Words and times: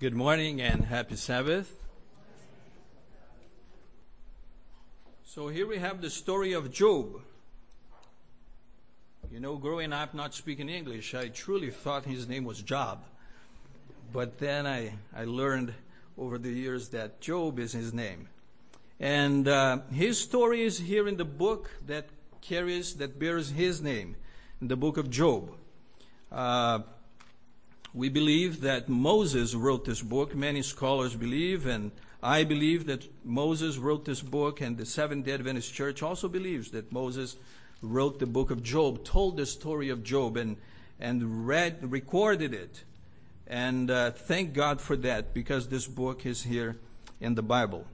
Good 0.00 0.14
morning 0.14 0.62
and 0.62 0.86
happy 0.86 1.16
Sabbath. 1.16 1.76
So 5.26 5.48
here 5.48 5.66
we 5.66 5.76
have 5.76 6.00
the 6.00 6.08
story 6.08 6.54
of 6.54 6.72
Job. 6.72 7.20
You 9.30 9.40
know, 9.40 9.56
growing 9.56 9.92
up 9.92 10.14
not 10.14 10.32
speaking 10.32 10.70
English, 10.70 11.14
I 11.14 11.28
truly 11.28 11.68
thought 11.68 12.06
his 12.06 12.26
name 12.26 12.44
was 12.44 12.62
Job. 12.62 13.04
But 14.10 14.38
then 14.38 14.66
I, 14.66 14.94
I 15.14 15.24
learned 15.24 15.74
over 16.16 16.38
the 16.38 16.48
years 16.48 16.88
that 16.88 17.20
Job 17.20 17.58
is 17.58 17.72
his 17.72 17.92
name. 17.92 18.30
And 18.98 19.46
uh, 19.46 19.80
his 19.92 20.18
story 20.18 20.62
is 20.62 20.78
here 20.78 21.08
in 21.08 21.18
the 21.18 21.26
book 21.26 21.72
that 21.86 22.06
carries, 22.40 22.94
that 22.94 23.18
bears 23.18 23.50
his 23.50 23.82
name, 23.82 24.16
in 24.62 24.68
the 24.68 24.76
book 24.76 24.96
of 24.96 25.10
Job. 25.10 25.52
Uh, 26.32 26.78
we 27.92 28.08
believe 28.08 28.60
that 28.60 28.88
Moses 28.88 29.54
wrote 29.54 29.84
this 29.84 30.02
book. 30.02 30.34
Many 30.34 30.62
scholars 30.62 31.16
believe, 31.16 31.66
and 31.66 31.90
I 32.22 32.44
believe 32.44 32.86
that 32.86 33.08
Moses 33.24 33.78
wrote 33.78 34.04
this 34.04 34.20
book, 34.20 34.60
and 34.60 34.76
the 34.76 34.86
Seventh 34.86 35.26
day 35.26 35.32
Adventist 35.32 35.74
Church 35.74 36.02
also 36.02 36.28
believes 36.28 36.70
that 36.70 36.92
Moses 36.92 37.36
wrote 37.82 38.18
the 38.18 38.26
book 38.26 38.50
of 38.50 38.62
Job, 38.62 39.04
told 39.04 39.36
the 39.36 39.46
story 39.46 39.88
of 39.88 40.04
Job, 40.04 40.36
and, 40.36 40.56
and 41.00 41.46
read, 41.48 41.90
recorded 41.90 42.54
it. 42.54 42.84
And 43.46 43.90
uh, 43.90 44.12
thank 44.12 44.52
God 44.52 44.80
for 44.80 44.96
that, 44.96 45.34
because 45.34 45.68
this 45.68 45.88
book 45.88 46.24
is 46.24 46.44
here 46.44 46.76
in 47.20 47.34
the 47.34 47.42
Bible. 47.42 47.86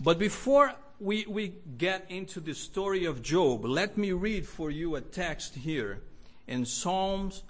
But 0.00 0.18
before 0.18 0.74
we, 0.98 1.24
we 1.28 1.54
get 1.76 2.06
into 2.08 2.40
the 2.40 2.54
story 2.54 3.04
of 3.04 3.22
Job, 3.22 3.64
let 3.64 3.96
me 3.96 4.10
read 4.10 4.46
for 4.46 4.70
you 4.70 4.96
a 4.96 5.00
text 5.00 5.54
here 5.54 6.00
in 6.48 6.64
Psalms 6.64 7.42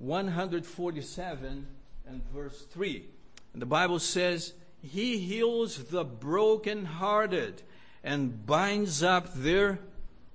147 0.00 1.66
and 2.08 2.22
verse 2.32 2.62
3. 2.72 3.04
And 3.52 3.60
the 3.60 3.66
Bible 3.66 3.98
says, 3.98 4.54
He 4.82 5.18
heals 5.18 5.84
the 5.84 6.04
brokenhearted 6.04 7.62
and 8.02 8.46
binds 8.46 9.02
up 9.02 9.34
their 9.34 9.78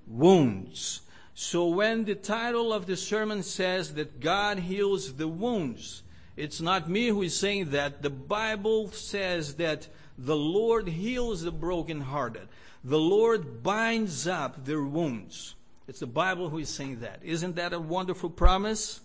wounds. 0.08 1.02
So 1.34 1.68
when 1.68 2.06
the 2.06 2.16
title 2.16 2.72
of 2.72 2.86
the 2.86 2.96
sermon 2.96 3.44
says 3.44 3.96
that 3.96 4.20
God 4.20 4.60
heals 4.60 5.16
the 5.16 5.28
wounds, 5.28 6.04
it's 6.38 6.62
not 6.62 6.90
me 6.90 7.08
who 7.08 7.24
is 7.24 7.38
saying 7.38 7.72
that. 7.72 8.02
The 8.02 8.10
Bible 8.10 8.92
says 8.92 9.56
that 9.56 9.88
the 10.18 10.36
Lord 10.36 10.88
heals 10.88 11.42
the 11.42 11.52
brokenhearted. 11.52 12.48
The 12.84 13.00
Lord 13.00 13.64
binds 13.64 14.28
up 14.28 14.66
their 14.66 14.84
wounds. 14.84 15.56
It's 15.88 16.00
the 16.00 16.08
Bible 16.08 16.50
who 16.50 16.60
is 16.60 16.70
saying 16.70 17.00
that. 17.00 17.20
Isn't 17.24 17.56
that 17.56 17.74
a 17.74 17.80
wonderful 17.80 18.30
promise? 18.30 19.02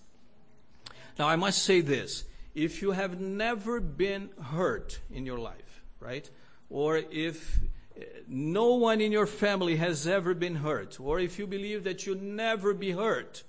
Now, 1.20 1.28
I 1.28 1.36
must 1.36 1.64
say 1.64 1.82
this. 1.82 2.24
If 2.54 2.80
you 2.80 2.92
have 2.92 3.20
never 3.20 3.78
been 3.78 4.30
hurt 4.42 5.00
in 5.12 5.26
your 5.26 5.38
life, 5.38 5.82
right? 6.00 6.30
Or 6.70 6.96
if 6.96 7.60
eh, 7.94 8.04
no 8.26 8.76
one 8.76 9.02
in 9.02 9.12
your 9.12 9.26
family 9.26 9.76
has 9.76 10.06
ever 10.06 10.32
been 10.32 10.54
hurt, 10.54 10.98
or 10.98 11.20
if 11.20 11.38
you 11.38 11.46
believe 11.46 11.84
that 11.84 12.06
you'll 12.06 12.22
never 12.22 12.72
be 12.72 12.92
hurt, 12.92 13.42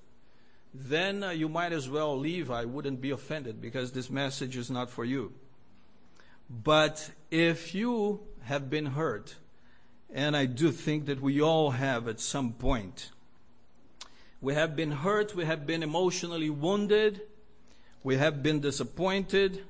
then 0.73 1.23
uh, 1.23 1.30
you 1.30 1.47
might 1.47 1.72
as 1.72 1.88
well 1.88 2.19
leave. 2.19 2.52
I 2.52 2.66
wouldn't 2.66 2.99
be 2.99 3.11
offended 3.11 3.61
because 3.61 3.94
this 3.94 4.09
message 4.09 4.58
is 4.58 4.69
not 4.69 4.89
for 4.89 5.05
you. 5.05 5.31
But 6.49 7.11
if 7.31 7.73
you 7.73 8.19
have 8.44 8.69
been 8.69 8.88
hurt, 8.88 9.36
and 10.14 10.36
I 10.36 10.45
do 10.45 10.73
think 10.73 11.05
that 11.05 11.22
we 11.22 11.42
all 11.42 11.72
have 11.72 12.09
at 12.09 12.19
some 12.19 12.52
point, 12.52 13.11
we 14.42 14.55
have 14.55 14.75
been 14.75 14.92
hurt, 14.92 15.36
we 15.36 15.45
have 15.45 15.66
been 15.66 15.83
emotionally 15.83 16.49
wounded, 16.49 17.22
we 18.03 18.17
have 18.17 18.41
been 18.41 18.59
disappointed. 18.59 19.63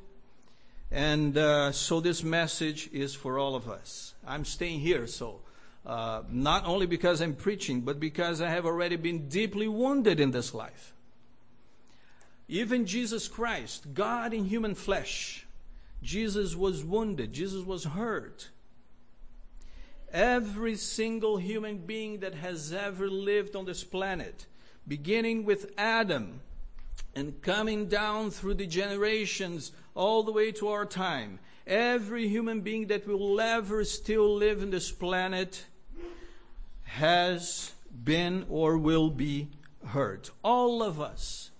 And 0.91 1.37
uh, 1.37 1.71
so 1.71 1.99
this 2.01 2.23
message 2.23 2.89
is 2.91 3.15
for 3.15 3.39
all 3.39 3.55
of 3.55 3.69
us. 3.69 4.13
I'm 4.27 4.45
staying 4.45 4.81
here, 4.81 5.07
so 5.07 5.39
uh, 5.85 6.23
not 6.29 6.65
only 6.65 6.85
because 6.85 7.21
I'm 7.21 7.33
preaching, 7.33 7.81
but 7.81 7.99
because 7.99 8.41
I 8.41 8.49
have 8.49 8.65
already 8.65 8.97
been 8.97 9.29
deeply 9.29 9.67
wounded 9.67 10.19
in 10.19 10.31
this 10.31 10.53
life. 10.53 10.93
Even 12.47 12.85
Jesus 12.85 13.29
Christ, 13.29 13.93
God 13.93 14.33
in 14.33 14.45
human 14.45 14.75
flesh, 14.75 15.45
Jesus 16.03 16.55
was 16.55 16.83
wounded, 16.83 17.31
Jesus 17.31 17.63
was 17.63 17.85
hurt. 17.85 18.49
Every 20.11 20.75
single 20.75 21.37
human 21.37 21.77
being 21.77 22.19
that 22.19 22.35
has 22.35 22.73
ever 22.73 23.09
lived 23.09 23.55
on 23.55 23.63
this 23.63 23.85
planet, 23.85 24.45
beginning 24.85 25.45
with 25.45 25.71
Adam, 25.77 26.41
and 27.15 27.41
coming 27.41 27.87
down 27.87 28.31
through 28.31 28.55
the 28.55 28.67
generations 28.67 29.71
all 29.95 30.23
the 30.23 30.31
way 30.31 30.51
to 30.53 30.69
our 30.69 30.85
time, 30.85 31.39
every 31.67 32.27
human 32.27 32.61
being 32.61 32.87
that 32.87 33.07
will 33.07 33.39
ever 33.39 33.83
still 33.83 34.35
live 34.35 34.61
in 34.61 34.69
this 34.69 34.91
planet 34.91 35.65
has 36.83 37.73
been 38.03 38.45
or 38.49 38.77
will 38.77 39.09
be 39.09 39.49
hurt. 39.87 40.31
All 40.43 40.83
of 40.83 40.99
us. 40.99 41.51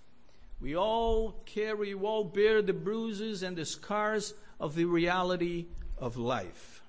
We 0.60 0.76
all 0.76 1.42
carry, 1.44 1.94
we 1.94 2.06
all 2.06 2.24
bear 2.24 2.62
the 2.62 2.72
bruises 2.72 3.42
and 3.42 3.56
the 3.56 3.64
scars 3.64 4.34
of 4.60 4.76
the 4.76 4.84
reality 4.84 5.66
of 5.98 6.16
life. 6.16 6.82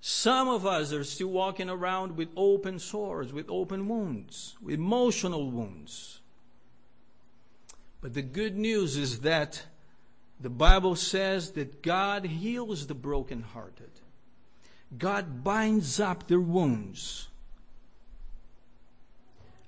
Some 0.00 0.48
of 0.48 0.64
us 0.64 0.92
are 0.92 1.04
still 1.04 1.28
walking 1.28 1.68
around 1.68 2.16
with 2.16 2.28
open 2.36 2.78
sores, 2.78 3.32
with 3.32 3.50
open 3.50 3.88
wounds, 3.88 4.56
with 4.62 4.74
emotional 4.74 5.50
wounds. 5.50 6.20
But 8.00 8.14
the 8.14 8.22
good 8.22 8.56
news 8.56 8.96
is 8.96 9.20
that 9.20 9.62
the 10.40 10.50
Bible 10.50 10.96
says 10.96 11.52
that 11.52 11.82
God 11.82 12.24
heals 12.24 12.86
the 12.86 12.94
brokenhearted. 12.94 13.90
God 14.96 15.44
binds 15.44 16.00
up 16.00 16.26
their 16.26 16.40
wounds. 16.40 17.28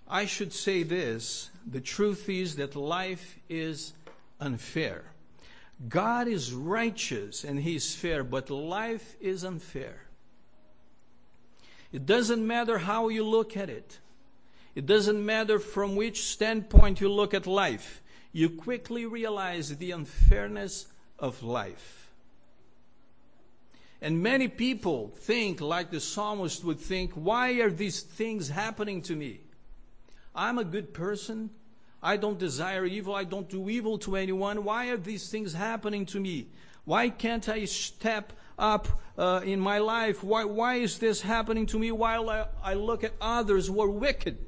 I 0.09 0.27
should 0.27 0.53
say 0.53 0.83
this 0.83 1.51
the 1.67 1.81
truth 1.81 2.29
is 2.29 2.57
that 2.57 2.75
life 2.75 3.39
is 3.49 3.93
unfair. 4.41 5.05
God 5.89 6.29
is 6.29 6.53
righteous 6.53 7.45
and 7.45 7.61
He 7.61 7.77
is 7.77 7.95
fair, 7.95 8.25
but 8.25 8.51
life 8.51 9.17
is 9.21 9.45
unfair. 9.45 10.03
It 11.93 12.07
doesn't 12.07 12.47
matter 12.47 12.79
how 12.79 13.09
you 13.09 13.25
look 13.25 13.57
at 13.57 13.69
it, 13.69 13.99
it 14.75 14.87
doesn't 14.87 15.25
matter 15.25 15.59
from 15.59 15.97
which 15.97 16.25
standpoint 16.25 17.01
you 17.01 17.11
look 17.11 17.35
at 17.35 17.47
life 17.47 18.02
you 18.33 18.49
quickly 18.49 19.07
realize 19.07 19.77
the 19.77 19.91
unfairness 19.91 20.87
of 21.19 21.43
life. 21.43 22.11
And 24.01 24.21
many 24.21 24.49
people 24.49 25.13
think, 25.17 25.61
like 25.61 25.91
the 25.91 26.01
psalmist 26.01 26.65
would 26.65 26.81
think, 26.81 27.13
why 27.13 27.53
are 27.61 27.71
these 27.71 28.01
things 28.01 28.49
happening 28.49 29.01
to 29.03 29.15
me? 29.15 29.41
I'm 30.35 30.59
a 30.59 30.65
good 30.65 30.93
person. 30.93 31.51
I 32.03 32.17
don't 32.17 32.39
desire 32.39 32.85
evil. 32.85 33.15
I 33.15 33.23
don't 33.23 33.49
do 33.49 33.69
evil 33.69 33.99
to 33.99 34.17
anyone. 34.17 34.65
Why 34.65 34.89
are 34.89 34.97
these 34.97 35.31
things 35.31 35.53
happening 35.53 36.05
to 36.07 36.19
me? 36.19 36.49
Why 36.85 37.11
can't 37.11 37.49
I 37.49 37.65
step 37.67 38.33
up 38.59 38.89
uh, 39.17 39.43
in 39.45 39.61
my 39.61 39.79
life? 39.79 40.25
Why, 40.25 40.45
why 40.45 40.77
is 40.77 40.99
this 40.99 41.21
happening 41.21 41.67
to 41.67 41.79
me 41.79 41.93
while 41.93 42.29
I, 42.29 42.47
I 42.61 42.75
look 42.75 43.05
at 43.05 43.13
others 43.21 43.69
who 43.69 43.81
are 43.81 43.89
wicked 43.89 44.39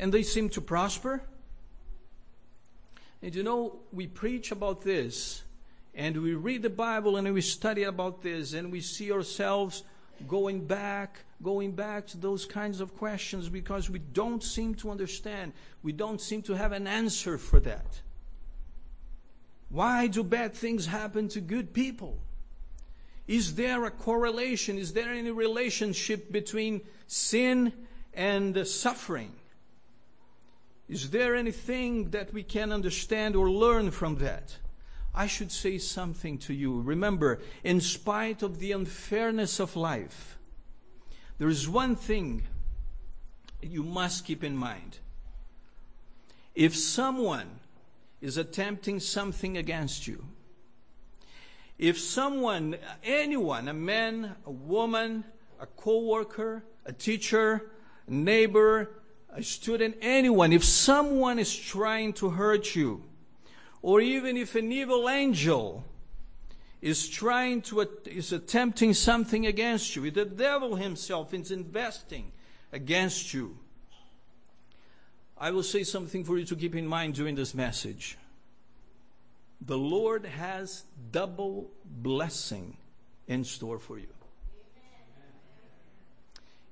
and 0.00 0.12
they 0.12 0.24
seem 0.24 0.48
to 0.50 0.60
prosper? 0.60 1.22
And 3.22 3.34
you 3.34 3.42
know, 3.42 3.80
we 3.92 4.06
preach 4.06 4.52
about 4.52 4.82
this, 4.82 5.42
and 5.94 6.22
we 6.22 6.34
read 6.34 6.62
the 6.62 6.70
Bible, 6.70 7.16
and 7.16 7.32
we 7.34 7.40
study 7.40 7.82
about 7.82 8.22
this, 8.22 8.52
and 8.52 8.70
we 8.70 8.80
see 8.80 9.10
ourselves 9.10 9.82
going 10.26 10.64
back, 10.64 11.24
going 11.42 11.72
back 11.72 12.06
to 12.08 12.16
those 12.16 12.44
kinds 12.44 12.80
of 12.80 12.96
questions 12.96 13.48
because 13.48 13.88
we 13.88 13.98
don't 13.98 14.42
seem 14.42 14.74
to 14.76 14.90
understand. 14.90 15.52
We 15.82 15.92
don't 15.92 16.20
seem 16.20 16.42
to 16.42 16.54
have 16.54 16.72
an 16.72 16.86
answer 16.86 17.38
for 17.38 17.60
that. 17.60 18.00
Why 19.68 20.06
do 20.06 20.24
bad 20.24 20.54
things 20.54 20.86
happen 20.86 21.28
to 21.28 21.40
good 21.40 21.72
people? 21.72 22.18
Is 23.26 23.56
there 23.56 23.84
a 23.84 23.90
correlation? 23.90 24.78
Is 24.78 24.94
there 24.94 25.10
any 25.10 25.30
relationship 25.30 26.32
between 26.32 26.80
sin 27.06 27.72
and 28.14 28.66
suffering? 28.66 29.32
Is 30.88 31.10
there 31.10 31.34
anything 31.34 32.10
that 32.10 32.32
we 32.32 32.42
can 32.42 32.72
understand 32.72 33.36
or 33.36 33.50
learn 33.50 33.90
from 33.90 34.16
that? 34.16 34.56
I 35.14 35.26
should 35.26 35.52
say 35.52 35.78
something 35.78 36.38
to 36.38 36.54
you. 36.54 36.80
Remember, 36.80 37.40
in 37.62 37.80
spite 37.80 38.42
of 38.42 38.58
the 38.58 38.72
unfairness 38.72 39.60
of 39.60 39.76
life, 39.76 40.38
there 41.38 41.48
is 41.48 41.68
one 41.68 41.94
thing 41.94 42.44
you 43.60 43.82
must 43.82 44.24
keep 44.24 44.42
in 44.42 44.56
mind. 44.56 44.98
If 46.54 46.74
someone 46.76 47.60
is 48.20 48.36
attempting 48.36 49.00
something 49.00 49.56
against 49.56 50.06
you, 50.06 50.24
if 51.78 51.98
someone, 51.98 52.76
anyone, 53.04 53.68
a 53.68 53.74
man, 53.74 54.34
a 54.44 54.50
woman, 54.50 55.24
a 55.60 55.66
co-worker, 55.66 56.64
a 56.84 56.92
teacher, 56.92 57.70
a 58.06 58.12
neighbor, 58.12 58.90
a 59.34 59.42
student, 59.42 59.96
anyone, 60.00 60.52
if 60.52 60.64
someone 60.64 61.38
is 61.38 61.54
trying 61.54 62.12
to 62.14 62.30
hurt 62.30 62.74
you, 62.74 63.02
or 63.82 64.00
even 64.00 64.36
if 64.36 64.54
an 64.54 64.72
evil 64.72 65.08
angel 65.08 65.84
is 66.80 67.08
trying 67.08 67.62
to, 67.62 67.86
is 68.06 68.32
attempting 68.32 68.94
something 68.94 69.46
against 69.46 69.94
you, 69.96 70.04
if 70.06 70.14
the 70.14 70.24
devil 70.24 70.76
himself 70.76 71.34
is 71.34 71.50
investing 71.50 72.32
against 72.72 73.34
you, 73.34 73.58
I 75.36 75.50
will 75.50 75.62
say 75.62 75.84
something 75.84 76.24
for 76.24 76.38
you 76.38 76.44
to 76.46 76.56
keep 76.56 76.74
in 76.74 76.86
mind 76.86 77.14
during 77.14 77.36
this 77.36 77.54
message. 77.54 78.18
The 79.60 79.78
Lord 79.78 80.24
has 80.24 80.84
double 81.12 81.70
blessing 81.84 82.76
in 83.26 83.44
store 83.44 83.78
for 83.78 83.98
you. 83.98 84.08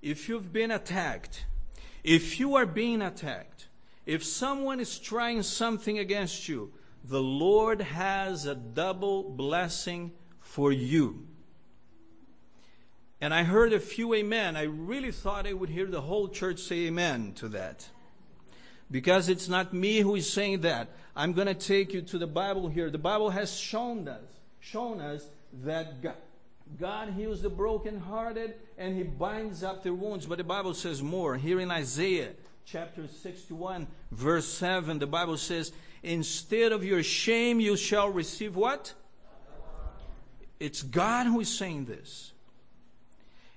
If 0.03 0.29
you've 0.29 0.53
been 0.53 0.71
attacked, 0.71 1.47
if 2.07 2.39
you 2.39 2.55
are 2.55 2.65
being 2.65 3.03
attacked, 3.03 3.67
if 4.07 4.25
someone 4.25 4.79
is 4.79 4.99
trying 4.99 5.43
something 5.43 5.99
against 5.99 6.49
you, 6.49 6.73
the 7.05 7.21
Lord 7.21 7.81
has 7.81 8.47
a 8.47 8.55
double 8.55 9.25
blessing 9.25 10.13
for 10.39 10.71
you. 10.71 11.27
And 13.21 13.35
I 13.35 13.43
heard 13.43 13.73
a 13.73 13.81
few 13.81 14.15
amen. 14.15 14.57
I 14.57 14.63
really 14.63 15.11
thought 15.11 15.49
I 15.49 15.53
would 15.53 15.69
hear 15.69 15.87
the 15.87 16.03
whole 16.03 16.29
church 16.29 16.61
say 16.61 16.87
amen 16.87 17.33
to 17.37 17.49
that. 17.49 17.89
Because 18.89 19.29
it's 19.29 19.49
not 19.49 19.75
me 19.75 19.99
who 19.99 20.15
is 20.15 20.33
saying 20.33 20.61
that. 20.61 20.91
I'm 21.17 21.33
going 21.33 21.49
to 21.49 21.55
take 21.55 21.93
you 21.93 22.03
to 22.03 22.19
the 22.19 22.27
Bible 22.29 22.69
here. 22.69 22.89
The 22.89 22.99
Bible 22.99 23.31
has 23.31 23.59
shown 23.59 24.07
us, 24.07 24.23
shown 24.61 25.01
us 25.01 25.25
that 25.65 26.03
God, 26.03 26.15
God 26.79 27.11
heals 27.11 27.43
the 27.43 27.49
brokenhearted 27.49 28.55
and 28.77 28.97
he 28.97 29.03
binds 29.03 29.63
up 29.63 29.83
their 29.83 29.95
wounds. 29.95 30.27
But 30.27 30.39
the 30.39 30.45
Bible 30.45 30.75
says 30.75 31.03
more. 31.03 31.37
Here 31.37 31.61
in 31.61 31.71
Isaiah 31.71 32.33
chapter 32.65 33.07
61, 33.07 33.87
verse 34.11 34.47
7, 34.47 34.99
the 34.99 35.07
Bible 35.07 35.37
says, 35.37 35.73
Instead 36.03 36.73
of 36.73 36.85
your 36.85 37.03
shame, 37.03 37.61
you 37.61 37.77
shall 37.77 38.11
receive 38.11 38.57
what? 38.57 38.95
It's 40.59 40.83
God 40.83 41.27
who 41.27 41.41
is 41.41 41.57
saying 41.57 41.87
this. 41.87 42.33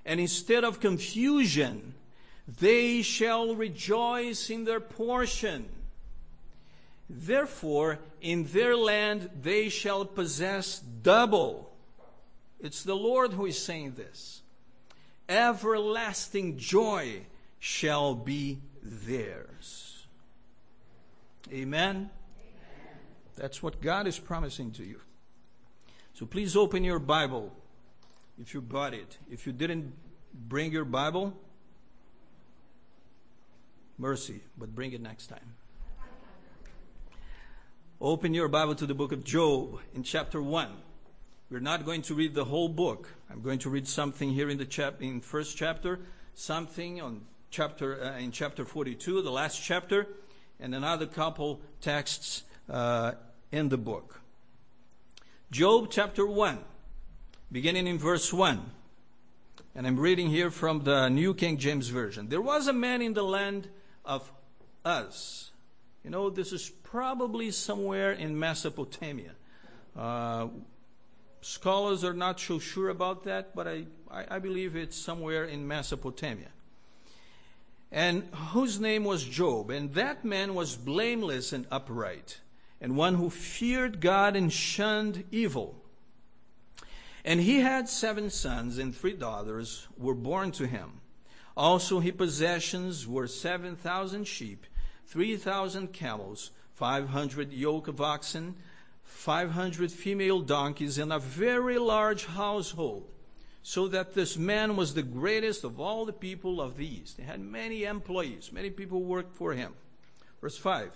And 0.06 0.20
instead 0.20 0.64
of 0.64 0.80
confusion, 0.80 1.94
they 2.48 3.02
shall 3.02 3.56
rejoice 3.56 4.50
in 4.50 4.66
their 4.66 4.80
portion. 4.80 5.70
Therefore, 7.10 8.00
in 8.22 8.46
their 8.46 8.76
land 8.76 9.30
they 9.42 9.70
shall 9.70 10.06
possess 10.06 10.80
double. 10.80 11.69
It's 12.60 12.84
the 12.84 12.96
Lord 12.96 13.34
who 13.34 13.46
is 13.46 13.62
saying 13.62 13.94
this. 13.94 14.42
Everlasting 15.28 16.58
joy 16.58 17.22
shall 17.60 18.16
be 18.16 18.60
theirs. 18.82 20.08
Amen. 21.52 22.10
That's 23.36 23.64
what 23.64 23.82
God 23.82 24.08
is 24.08 24.20
promising 24.20 24.72
to 24.72 24.84
you. 24.84 25.00
So 26.14 26.26
please 26.26 26.56
open 26.56 26.84
your 26.84 27.00
Bible 27.00 27.56
if 28.42 28.54
you 28.54 28.62
bought 28.62 28.94
it. 28.94 29.18
If 29.32 29.48
you 29.48 29.54
didn't 29.54 29.94
bring 30.34 30.72
your 30.72 30.86
Bible, 30.86 31.34
mercy, 33.98 34.42
but 34.58 34.76
bring 34.76 34.92
it 34.92 35.02
next 35.02 35.28
time. 35.28 35.56
Open 38.02 38.34
your 38.34 38.48
Bible 38.48 38.76
to 38.76 38.86
the 38.86 38.94
book 38.94 39.12
of 39.12 39.24
Job 39.24 39.80
in 39.94 40.04
chapter 40.04 40.42
1. 40.42 40.70
We're 41.52 41.60
not 41.60 41.84
going 41.84 42.04
to 42.04 42.14
read 42.14 42.36
the 42.36 42.46
whole 42.46 42.70
book. 42.70 43.10
I'm 43.28 43.42
going 43.42 43.58
to 43.60 43.72
read 43.72 43.88
something 43.88 44.30
here 44.30 44.52
in 44.52 44.60
the 44.60 44.66
chap 44.66 45.02
in 45.02 45.20
first 45.20 45.58
chapter, 45.58 46.00
something 46.36 47.02
on 47.02 47.22
chapter 47.50 48.04
uh, 48.04 48.20
in 48.20 48.32
chapter 48.32 48.66
42, 48.66 49.24
the 49.24 49.32
last 49.32 49.60
chapter, 49.60 50.06
and 50.60 50.76
another 50.76 51.08
couple 51.08 51.60
texts 51.82 52.44
uh, 52.70 53.14
in 53.52 53.70
the 53.70 53.80
book. 53.80 54.22
Job 55.50 55.88
chapter 55.90 56.24
1, 56.24 56.60
beginning 57.52 57.88
in 57.88 57.98
verse 57.98 58.32
1. 58.32 58.70
And 59.74 59.88
I'm 59.88 60.00
reading 60.00 60.30
here 60.30 60.52
from 60.52 60.84
the 60.84 61.10
New 61.10 61.34
King 61.34 61.58
James 61.58 61.88
Version. 61.88 62.30
There 62.30 62.42
was 62.42 62.68
a 62.68 62.74
man 62.74 63.02
in 63.02 63.16
the 63.16 63.24
land 63.24 63.70
of 64.06 64.32
Uz. 64.86 65.50
You 66.04 66.12
know, 66.12 66.30
this 66.30 66.54
is 66.54 66.70
probably 66.70 67.50
somewhere 67.50 68.12
in 68.12 68.38
Mesopotamia. 68.38 69.32
Uh, 69.98 70.50
scholars 71.42 72.04
are 72.04 72.14
not 72.14 72.40
so 72.40 72.60
sure 72.60 72.90
about 72.90 73.24
that, 73.24 73.56
but 73.56 73.68
I, 73.68 73.86
I, 74.12 74.26
I 74.32 74.40
believe 74.40 74.76
it's 74.76 74.98
somewhere 74.98 75.46
in 75.46 75.68
Mesopotamia 75.68 76.50
and 77.92 78.24
whose 78.52 78.80
name 78.80 79.04
was 79.04 79.24
Job. 79.24 79.70
And 79.70 79.94
that 79.94 80.24
man 80.24 80.54
was 80.56 80.76
blameless 80.76 81.54
and 81.54 81.66
upright, 81.72 82.40
and 82.80 82.96
one 82.96 83.16
who 83.16 83.30
feared 83.30 84.00
God 84.00 84.36
and 84.36 84.52
shunned 84.52 85.24
evil. 85.32 85.76
And 87.26 87.42
he 87.42 87.60
had 87.60 87.90
seven 87.90 88.30
sons, 88.30 88.78
and 88.78 88.96
three 88.96 89.14
daughters 89.14 89.88
were 89.98 90.16
born 90.16 90.52
to 90.54 90.68
him. 90.68 91.02
Also, 91.58 92.00
his 92.00 92.14
possessions 92.14 93.08
were 93.08 93.28
7,000 93.28 94.26
sheep, 94.26 94.66
3,000 95.08 95.92
camels, 95.92 96.52
500 96.76 97.52
yoke 97.52 97.90
of 97.90 98.00
oxen, 98.00 98.56
500 99.10 99.92
female 99.92 100.40
donkeys, 100.40 100.98
and 100.98 101.12
a 101.12 101.20
very 101.20 101.78
large 101.78 102.26
household 102.26 103.10
so 103.62 103.88
that 103.88 104.14
this 104.14 104.38
man 104.38 104.76
was 104.76 104.94
the 104.94 105.04
greatest 105.04 105.64
of 105.64 105.80
all 105.80 106.06
the 106.06 106.14
people 106.14 106.62
of 106.62 106.78
the 106.78 106.88
East. 106.88 107.18
He 107.18 107.24
had 107.24 107.42
many 107.42 107.84
employees, 107.84 108.52
many 108.52 108.70
people 108.70 109.04
worked 109.04 109.36
for 109.36 109.54
him. 109.54 109.74
Verse 110.42 110.58
5 110.58 110.92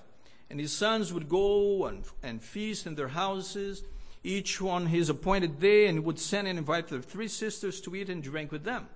And 0.49 0.59
his 0.59 0.71
sons 0.71 1.11
would 1.11 1.27
go 1.27 1.85
and, 1.85 2.03
and 2.21 2.41
feast 2.41 2.87
in 2.87 2.95
their 2.95 3.09
houses, 3.09 3.83
each 4.23 4.61
on 4.61 4.87
his 4.87 5.09
appointed 5.09 5.59
day, 5.59 5.87
and 5.87 6.05
would 6.05 6.19
send 6.19 6.47
and 6.47 6.57
invite 6.57 6.87
their 6.87 7.01
three 7.01 7.27
sisters 7.27 7.81
to 7.81 7.95
eat 7.95 8.09
and 8.09 8.23
drink 8.23 8.51
with 8.51 8.63
them. 8.63 8.87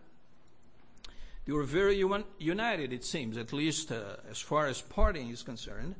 They 1.45 1.53
were 1.53 1.63
very 1.63 2.03
united, 2.39 2.93
it 2.93 3.03
seems, 3.03 3.37
at 3.37 3.53
least 3.53 3.91
uh, 3.91 4.17
as 4.29 4.39
far 4.39 4.67
as 4.67 4.81
partying 4.81 5.31
is 5.31 5.43
concerned. 5.43 5.95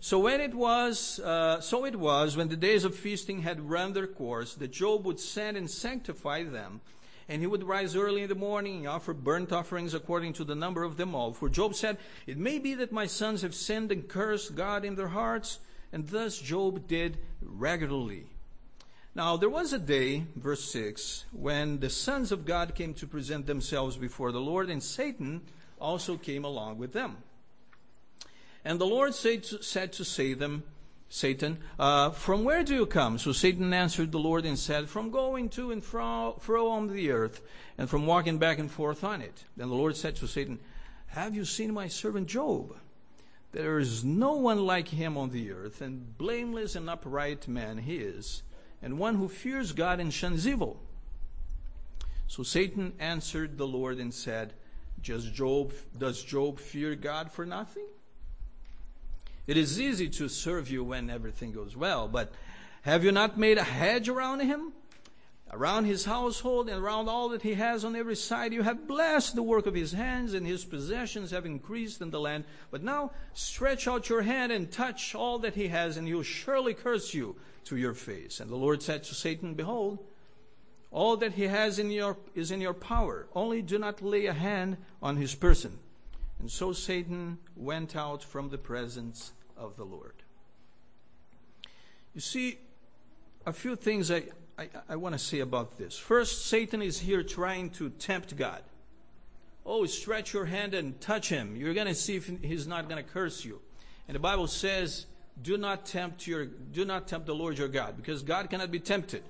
So 0.00 0.20
when 0.20 0.40
it 0.40 0.54
was, 0.54 1.18
uh, 1.18 1.60
so 1.60 1.84
it 1.84 1.96
was 1.96 2.36
when 2.36 2.48
the 2.48 2.56
days 2.56 2.84
of 2.84 2.94
feasting 2.94 3.42
had 3.42 3.68
run 3.68 3.94
their 3.94 4.06
course, 4.06 4.54
that 4.54 4.70
Job 4.70 5.04
would 5.04 5.18
send 5.18 5.56
and 5.56 5.68
sanctify 5.68 6.44
them, 6.44 6.80
and 7.28 7.40
he 7.40 7.48
would 7.48 7.64
rise 7.64 7.96
early 7.96 8.22
in 8.22 8.28
the 8.28 8.36
morning 8.36 8.78
and 8.78 8.88
offer 8.88 9.12
burnt 9.12 9.52
offerings 9.52 9.94
according 9.94 10.34
to 10.34 10.44
the 10.44 10.54
number 10.54 10.84
of 10.84 10.96
them 10.96 11.16
all. 11.16 11.32
For 11.32 11.48
Job 11.48 11.74
said, 11.74 11.98
It 12.28 12.38
may 12.38 12.60
be 12.60 12.74
that 12.74 12.92
my 12.92 13.06
sons 13.06 13.42
have 13.42 13.56
sinned 13.56 13.90
and 13.90 14.08
cursed 14.08 14.54
God 14.54 14.84
in 14.84 14.94
their 14.94 15.08
hearts, 15.08 15.58
and 15.92 16.08
thus 16.08 16.38
Job 16.38 16.86
did 16.86 17.18
regularly. 17.42 18.26
Now 19.16 19.36
there 19.36 19.50
was 19.50 19.72
a 19.72 19.80
day, 19.80 20.26
verse 20.36 20.70
6, 20.70 21.24
when 21.32 21.80
the 21.80 21.90
sons 21.90 22.30
of 22.30 22.46
God 22.46 22.76
came 22.76 22.94
to 22.94 23.06
present 23.06 23.46
themselves 23.46 23.96
before 23.96 24.30
the 24.30 24.40
Lord, 24.40 24.70
and 24.70 24.80
Satan 24.80 25.40
also 25.80 26.16
came 26.16 26.44
along 26.44 26.78
with 26.78 26.92
them. 26.92 27.16
And 28.64 28.80
the 28.80 28.86
Lord 28.86 29.14
said 29.14 29.44
to, 29.44 29.62
said 29.62 29.92
to 29.94 30.04
Satan, 30.04 30.62
Satan, 31.08 31.58
uh, 31.78 32.10
from 32.10 32.44
where 32.44 32.62
do 32.62 32.74
you 32.74 32.86
come? 32.86 33.16
So 33.18 33.32
Satan 33.32 33.72
answered 33.72 34.12
the 34.12 34.18
Lord 34.18 34.44
and 34.44 34.58
said, 34.58 34.88
From 34.88 35.10
going 35.10 35.48
to 35.50 35.70
and 35.70 35.82
fro, 35.82 36.36
fro 36.38 36.68
on 36.68 36.88
the 36.88 37.10
earth, 37.10 37.40
and 37.78 37.88
from 37.88 38.06
walking 38.06 38.38
back 38.38 38.58
and 38.58 38.70
forth 38.70 39.02
on 39.02 39.22
it. 39.22 39.44
Then 39.56 39.68
the 39.68 39.74
Lord 39.74 39.96
said 39.96 40.16
to 40.16 40.26
Satan, 40.26 40.58
Have 41.08 41.34
you 41.34 41.44
seen 41.44 41.72
my 41.72 41.88
servant 41.88 42.28
Job? 42.28 42.76
There 43.52 43.78
is 43.78 44.04
no 44.04 44.34
one 44.34 44.66
like 44.66 44.88
him 44.88 45.16
on 45.16 45.30
the 45.30 45.50
earth, 45.50 45.80
and 45.80 46.18
blameless 46.18 46.76
and 46.76 46.90
upright 46.90 47.48
man 47.48 47.78
he 47.78 47.96
is, 47.96 48.42
and 48.82 48.98
one 48.98 49.14
who 49.14 49.28
fears 49.28 49.72
God 49.72 50.00
and 50.00 50.12
shuns 50.12 50.46
evil. 50.46 50.78
So 52.26 52.42
Satan 52.42 52.92
answered 52.98 53.56
the 53.56 53.66
Lord 53.66 53.96
and 53.96 54.12
said, 54.12 54.52
Job, 55.00 55.72
does 55.96 56.22
Job 56.22 56.58
fear 56.58 56.94
God 56.94 57.32
for 57.32 57.46
nothing? 57.46 57.86
It 59.48 59.56
is 59.56 59.80
easy 59.80 60.10
to 60.10 60.28
serve 60.28 60.68
you 60.68 60.84
when 60.84 61.08
everything 61.08 61.52
goes 61.52 61.74
well, 61.74 62.06
but 62.06 62.30
have 62.82 63.02
you 63.02 63.10
not 63.10 63.38
made 63.38 63.56
a 63.56 63.62
hedge 63.62 64.06
around 64.06 64.40
him? 64.40 64.74
Around 65.50 65.86
his 65.86 66.04
household 66.04 66.68
and 66.68 66.84
around 66.84 67.08
all 67.08 67.30
that 67.30 67.40
he 67.40 67.54
has 67.54 67.82
on 67.82 67.96
every 67.96 68.14
side, 68.14 68.52
you 68.52 68.62
have 68.62 68.86
blessed 68.86 69.34
the 69.34 69.42
work 69.42 69.64
of 69.64 69.74
his 69.74 69.92
hands, 69.92 70.34
and 70.34 70.46
his 70.46 70.66
possessions 70.66 71.30
have 71.30 71.46
increased 71.46 72.02
in 72.02 72.10
the 72.10 72.20
land. 72.20 72.44
But 72.70 72.82
now 72.82 73.12
stretch 73.32 73.88
out 73.88 74.10
your 74.10 74.20
hand 74.20 74.52
and 74.52 74.70
touch 74.70 75.14
all 75.14 75.38
that 75.38 75.54
he 75.54 75.68
has, 75.68 75.96
and 75.96 76.06
he'll 76.06 76.22
surely 76.22 76.74
curse 76.74 77.14
you 77.14 77.34
to 77.64 77.78
your 77.78 77.94
face. 77.94 78.40
And 78.40 78.50
the 78.50 78.56
Lord 78.56 78.82
said 78.82 79.02
to 79.04 79.14
Satan, 79.14 79.54
Behold, 79.54 80.04
all 80.90 81.16
that 81.16 81.32
he 81.32 81.44
has 81.44 81.78
in 81.78 81.90
your, 81.90 82.18
is 82.34 82.50
in 82.50 82.60
your 82.60 82.74
power. 82.74 83.28
Only 83.34 83.62
do 83.62 83.78
not 83.78 84.02
lay 84.02 84.26
a 84.26 84.34
hand 84.34 84.76
on 85.00 85.16
his 85.16 85.34
person. 85.34 85.78
And 86.38 86.50
so 86.50 86.74
Satan 86.74 87.38
went 87.56 87.96
out 87.96 88.22
from 88.22 88.50
the 88.50 88.58
presence 88.58 89.32
of 89.58 89.76
the 89.76 89.84
Lord. 89.84 90.14
You 92.14 92.20
see, 92.20 92.58
a 93.46 93.52
few 93.52 93.76
things 93.76 94.10
I, 94.10 94.24
I, 94.58 94.68
I 94.88 94.96
want 94.96 95.14
to 95.14 95.18
say 95.18 95.40
about 95.40 95.78
this. 95.78 95.98
First, 95.98 96.46
Satan 96.46 96.82
is 96.82 96.98
here 96.98 97.22
trying 97.22 97.70
to 97.70 97.90
tempt 97.90 98.36
God. 98.36 98.62
Oh, 99.64 99.84
stretch 99.86 100.32
your 100.32 100.46
hand 100.46 100.74
and 100.74 100.98
touch 101.00 101.28
him. 101.28 101.54
You're 101.54 101.74
going 101.74 101.86
to 101.86 101.94
see 101.94 102.16
if 102.16 102.26
he's 102.42 102.66
not 102.66 102.88
going 102.88 103.02
to 103.02 103.08
curse 103.08 103.44
you. 103.44 103.60
And 104.06 104.14
the 104.14 104.20
Bible 104.20 104.46
says 104.46 105.06
do 105.40 105.56
not 105.56 105.86
tempt 105.86 106.26
your 106.26 106.46
do 106.46 106.84
not 106.84 107.06
tempt 107.06 107.26
the 107.26 107.34
Lord 107.34 107.58
your 107.58 107.68
God 107.68 107.96
because 107.96 108.22
God 108.22 108.50
cannot 108.50 108.70
be 108.70 108.80
tempted. 108.80 109.22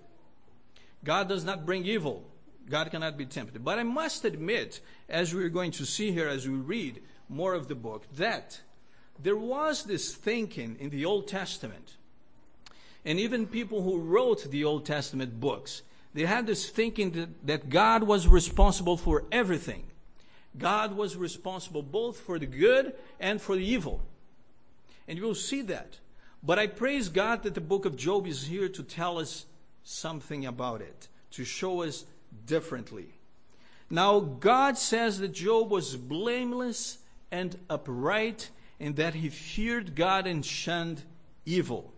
God 1.05 1.29
does 1.29 1.45
not 1.45 1.67
bring 1.67 1.85
evil. 1.85 2.25
God 2.69 2.91
cannot 2.91 3.17
be 3.17 3.27
tempted. 3.27 3.65
But 3.65 3.79
I 3.79 3.83
must 3.83 4.25
admit, 4.25 4.81
as 5.09 5.35
we're 5.35 5.49
going 5.49 5.71
to 5.73 5.87
see 5.87 6.13
here 6.13 6.29
as 6.29 6.47
we 6.47 6.55
read 6.55 7.03
more 7.29 7.55
of 7.55 7.69
the 7.69 7.75
book, 7.75 8.07
that 8.17 8.61
there 9.23 9.37
was 9.37 9.85
this 9.85 10.15
thinking 10.15 10.77
in 10.79 10.91
the 10.91 11.05
Old 11.05 11.29
Testament, 11.29 11.97
and 13.05 13.19
even 13.19 13.47
people 13.47 13.83
who 13.83 13.99
wrote 13.99 14.51
the 14.51 14.65
Old 14.65 14.85
Testament 14.85 15.41
books, 15.41 15.83
they 16.15 16.25
had 16.25 16.47
this 16.47 16.69
thinking 16.69 17.11
that, 17.13 17.47
that 17.47 17.71
God 17.71 18.03
was 18.03 18.27
responsible 18.27 18.97
for 18.97 19.25
everything. 19.31 19.85
God 20.57 20.97
was 20.97 21.17
responsible 21.17 21.83
both 21.83 22.19
for 22.19 22.39
the 22.39 22.47
good 22.47 22.95
and 23.21 23.41
for 23.41 23.55
the 23.55 23.65
evil. 23.65 24.01
And 25.07 25.19
you 25.19 25.25
will 25.25 25.35
see 25.35 25.63
that. 25.63 25.99
But 26.43 26.59
I 26.59 26.67
praise 26.67 27.09
God 27.09 27.43
that 27.43 27.55
the 27.55 27.61
book 27.61 27.85
of 27.85 27.97
Job 27.97 28.27
is 28.27 28.47
here 28.47 28.69
to 28.69 28.83
tell 28.83 29.19
us 29.19 29.47
something 29.85 30.47
about 30.47 30.81
it, 30.81 31.09
to 31.33 31.45
show 31.45 31.83
us 31.83 32.05
differently. 32.47 33.09
Now, 33.91 34.21
God 34.21 34.77
says 34.77 35.19
that 35.19 35.33
Job 35.33 35.71
was 35.71 35.97
blameless 35.97 36.99
and 37.31 37.59
upright, 37.71 38.51
and 38.81 38.97
that 38.97 39.15
he 39.15 39.29
feared 39.29 39.95
God 39.95 40.27
and 40.27 40.45
shunned 40.45 41.03
evil. 41.45 41.93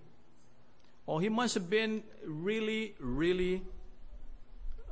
Well, 1.06 1.18
he 1.18 1.28
must 1.28 1.54
have 1.54 1.68
been 1.68 2.04
really, 2.24 2.94
really 3.00 3.62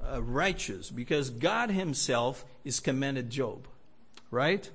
uh, 0.05 0.23
righteous 0.23 0.91
because 0.91 1.31
God 1.31 1.71
Himself 1.71 2.45
is 2.65 2.81
commended 2.81 3.31
Job, 3.31 3.67
right? 4.31 4.69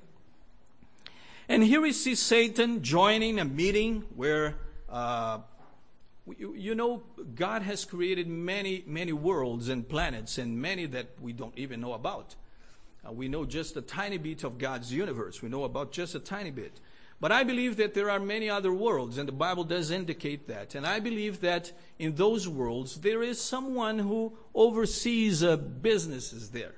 And 1.50 1.64
here 1.64 1.82
we 1.82 1.92
see 1.92 2.16
Satan 2.16 2.82
joining 2.82 3.40
a 3.40 3.46
meeting 3.46 4.06
where, 4.16 4.56
uh, 4.90 5.40
you, 6.38 6.56
you 6.56 6.76
know, 6.76 7.04
God 7.36 7.62
has 7.64 7.84
created 7.84 8.28
many, 8.28 8.84
many 8.88 9.12
worlds 9.12 9.68
and 9.68 9.88
planets, 9.88 10.38
and 10.38 10.62
many 10.62 10.86
that 10.88 11.08
we 11.22 11.34
don't 11.34 11.58
even 11.58 11.82
know 11.82 11.94
about. 11.94 12.36
Uh, 13.06 13.12
we 13.12 13.28
know 13.28 13.44
just 13.44 13.76
a 13.76 13.82
tiny 13.82 14.18
bit 14.18 14.46
of 14.46 14.58
God's 14.58 14.94
universe. 14.94 15.42
We 15.42 15.50
know 15.50 15.66
about 15.66 15.92
just 15.92 16.16
a 16.16 16.20
tiny 16.20 16.52
bit. 16.52 16.80
But 17.24 17.32
I 17.32 17.46
believe 17.46 17.78
that 17.78 17.94
there 17.94 18.12
are 18.12 18.20
many 18.20 18.50
other 18.50 18.74
worlds, 18.74 19.18
and 19.18 19.26
the 19.26 19.32
Bible 19.32 19.64
does 19.64 19.92
indicate 19.92 20.46
that. 20.48 20.76
And 20.76 20.86
I 20.86 21.00
believe 21.00 21.40
that 21.40 21.72
in 21.98 22.16
those 22.16 22.50
worlds, 22.50 23.00
there 23.00 23.24
is 23.24 23.40
someone 23.40 24.00
who 24.00 24.34
oversees 24.54 25.42
uh, 25.42 25.56
businesses 25.56 26.50
there, 26.50 26.74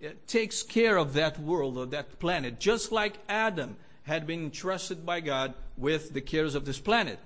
it 0.00 0.26
takes 0.26 0.62
care 0.62 0.96
of 0.96 1.12
that 1.12 1.38
world 1.38 1.76
or 1.76 1.84
that 1.84 2.18
planet, 2.18 2.58
just 2.58 2.90
like 2.90 3.18
Adam 3.28 3.76
had 4.04 4.26
been 4.26 4.44
entrusted 4.44 5.04
by 5.04 5.20
God 5.20 5.52
with 5.76 6.14
the 6.14 6.22
cares 6.22 6.54
of 6.54 6.64
this 6.64 6.78
planet. 6.78 7.18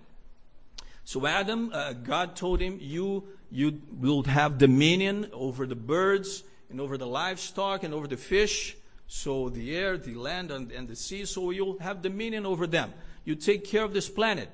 So 1.04 1.28
Adam, 1.28 1.70
uh, 1.72 1.92
God 1.92 2.34
told 2.34 2.60
him, 2.60 2.78
"You 2.80 3.28
you 3.52 3.80
will 3.92 4.24
have 4.24 4.58
dominion 4.58 5.30
over 5.32 5.68
the 5.68 5.76
birds 5.76 6.42
and 6.68 6.80
over 6.80 6.98
the 6.98 7.06
livestock 7.06 7.84
and 7.84 7.94
over 7.94 8.08
the 8.08 8.16
fish." 8.16 8.76
So 9.12 9.48
the 9.48 9.76
air, 9.76 9.98
the 9.98 10.14
land, 10.14 10.52
and, 10.52 10.70
and 10.70 10.86
the 10.86 10.94
sea, 10.94 11.24
so 11.24 11.50
you'll 11.50 11.80
have 11.80 12.00
dominion 12.00 12.46
over 12.46 12.64
them. 12.64 12.94
You 13.24 13.34
take 13.34 13.64
care 13.64 13.82
of 13.82 13.92
this 13.92 14.08
planet. 14.08 14.48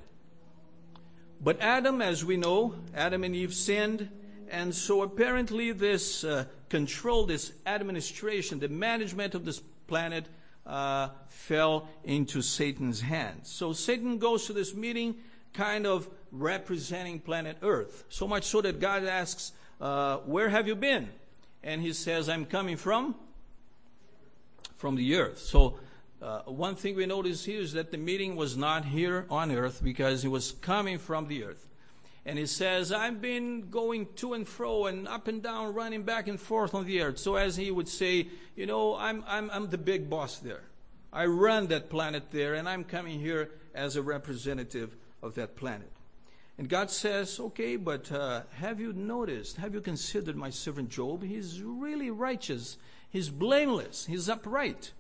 But 1.43 1.61
Adam, 1.61 2.01
as 2.01 2.25
we 2.25 2.39
know, 2.39 2.75
Adam 2.95 3.23
and 3.23 3.37
Eve 3.37 3.53
sinned, 3.53 4.09
and 4.51 4.75
so 4.75 5.03
apparently 5.03 5.73
this 5.73 6.25
uh, 6.25 6.47
control, 6.71 7.27
this 7.27 7.53
administration, 7.67 8.59
the 8.59 8.71
management 8.71 9.35
of 9.35 9.45
this 9.45 9.61
planet 9.89 10.25
uh, 10.65 11.11
fell 11.29 11.91
into 12.03 12.41
Satan's 12.41 13.03
hands. 13.03 13.51
So 13.51 13.75
Satan 13.75 14.17
goes 14.17 14.47
to 14.47 14.55
this 14.55 14.75
meeting 14.75 15.17
kind 15.53 15.87
of 15.87 16.09
representing 16.33 17.21
planet 17.21 17.59
Earth. 17.61 18.05
So 18.09 18.27
much 18.27 18.45
so 18.45 18.63
that 18.63 18.81
God 18.81 19.05
asks, 19.05 19.53
uh, 19.83 20.17
Where 20.25 20.49
have 20.49 20.67
you 20.67 20.77
been? 20.77 21.11
And 21.63 21.83
he 21.83 21.93
says, 21.93 22.31
I'm 22.31 22.47
coming 22.47 22.79
from 22.79 23.17
from 24.77 24.97
the 24.97 25.17
earth. 25.17 25.39
So, 25.39 25.79
uh, 26.21 26.41
one 26.47 26.77
thing 26.77 26.97
we 26.97 27.05
notice 27.05 27.45
here 27.45 27.61
is 27.61 27.75
that 27.75 27.91
the 27.91 27.99
meeting 27.99 28.37
was 28.37 28.57
not 28.57 28.87
here 28.87 29.27
on 29.31 29.53
earth 29.53 29.83
because 29.85 30.25
it 30.25 30.29
was 30.29 30.53
coming 30.53 30.99
from 30.99 31.29
the 31.29 31.45
earth. 31.45 31.69
And 32.25 32.39
he 32.39 32.47
says, 32.47 32.91
I've 32.91 33.21
been 33.21 33.71
going 33.71 34.09
to 34.17 34.33
and 34.33 34.49
fro 34.49 34.87
and 34.87 35.07
up 35.07 35.29
and 35.29 35.43
down, 35.43 35.75
running 35.75 36.03
back 36.03 36.27
and 36.27 36.41
forth 36.41 36.75
on 36.75 36.87
the 36.87 37.03
earth. 37.03 37.19
So, 37.19 37.37
as 37.37 37.57
he 37.57 37.71
would 37.71 37.89
say, 37.89 38.29
you 38.57 38.67
know, 38.67 38.97
I'm, 38.97 39.25
I'm, 39.27 39.51
I'm 39.51 39.71
the 39.71 39.79
big 39.79 40.11
boss 40.11 40.39
there. 40.39 40.63
I 41.13 41.27
run 41.27 41.69
that 41.69 41.89
planet 41.89 42.31
there, 42.31 42.55
and 42.55 42.69
I'm 42.69 42.85
coming 42.85 43.21
here 43.21 43.51
as 43.75 43.97
a 43.97 44.03
representative 44.03 44.97
of 45.23 45.35
that 45.37 45.57
planet. 45.57 45.91
And 46.59 46.69
God 46.69 46.91
says, 46.91 47.39
Okay, 47.39 47.77
but 47.77 48.11
uh, 48.11 48.43
have 48.57 48.81
you 48.81 48.93
noticed, 48.93 49.59
have 49.59 49.75
you 49.75 49.81
considered 49.81 50.37
my 50.37 50.51
servant 50.51 50.89
Job? 50.89 51.23
He's 51.23 51.63
really 51.63 52.11
righteous 52.11 52.79
He's 53.17 53.31
blameless, 53.31 54.05
he's 54.05 54.29
upright, 54.29 54.93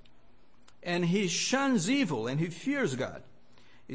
and 0.82 1.04
he 1.04 1.28
shuns 1.28 1.90
evil 1.90 2.26
and 2.26 2.40
he 2.40 2.46
fears 2.46 2.94
God. 2.94 3.22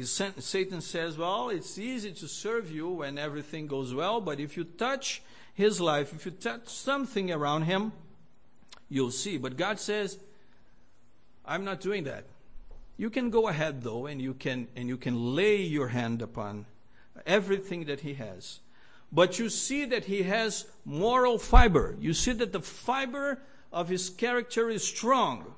Satan 0.00 0.80
says, 0.80 1.18
Well, 1.18 1.48
it's 1.48 1.76
easy 1.76 2.12
to 2.12 2.28
serve 2.28 2.70
you 2.70 2.88
when 2.88 3.18
everything 3.18 3.66
goes 3.66 3.92
well, 3.92 4.20
but 4.20 4.38
if 4.38 4.56
you 4.56 4.62
touch 4.62 5.22
his 5.52 5.80
life, 5.80 6.12
if 6.12 6.24
you 6.24 6.30
touch 6.30 6.68
something 6.68 7.32
around 7.32 7.62
him, 7.62 7.90
you'll 8.88 9.10
see. 9.10 9.38
But 9.38 9.56
God 9.56 9.80
says, 9.80 10.20
I'm 11.44 11.64
not 11.64 11.80
doing 11.80 12.04
that. 12.04 12.22
You 12.96 13.10
can 13.10 13.28
go 13.28 13.48
ahead 13.48 13.82
though, 13.82 14.06
and 14.06 14.22
you 14.22 14.34
can 14.34 14.68
and 14.76 14.88
you 14.88 14.98
can 14.98 15.34
lay 15.34 15.56
your 15.56 15.88
hand 15.88 16.22
upon 16.22 16.66
everything 17.26 17.86
that 17.86 18.02
he 18.02 18.14
has. 18.14 18.60
But 19.10 19.40
you 19.40 19.48
see 19.48 19.84
that 19.86 20.04
he 20.04 20.22
has 20.22 20.66
moral 20.84 21.38
fiber. 21.38 21.96
You 21.98 22.14
see 22.14 22.34
that 22.34 22.52
the 22.52 22.60
fiber 22.60 23.40
of 23.72 23.88
his 23.88 24.10
character 24.10 24.68
is 24.68 24.84
strong, 24.84 25.54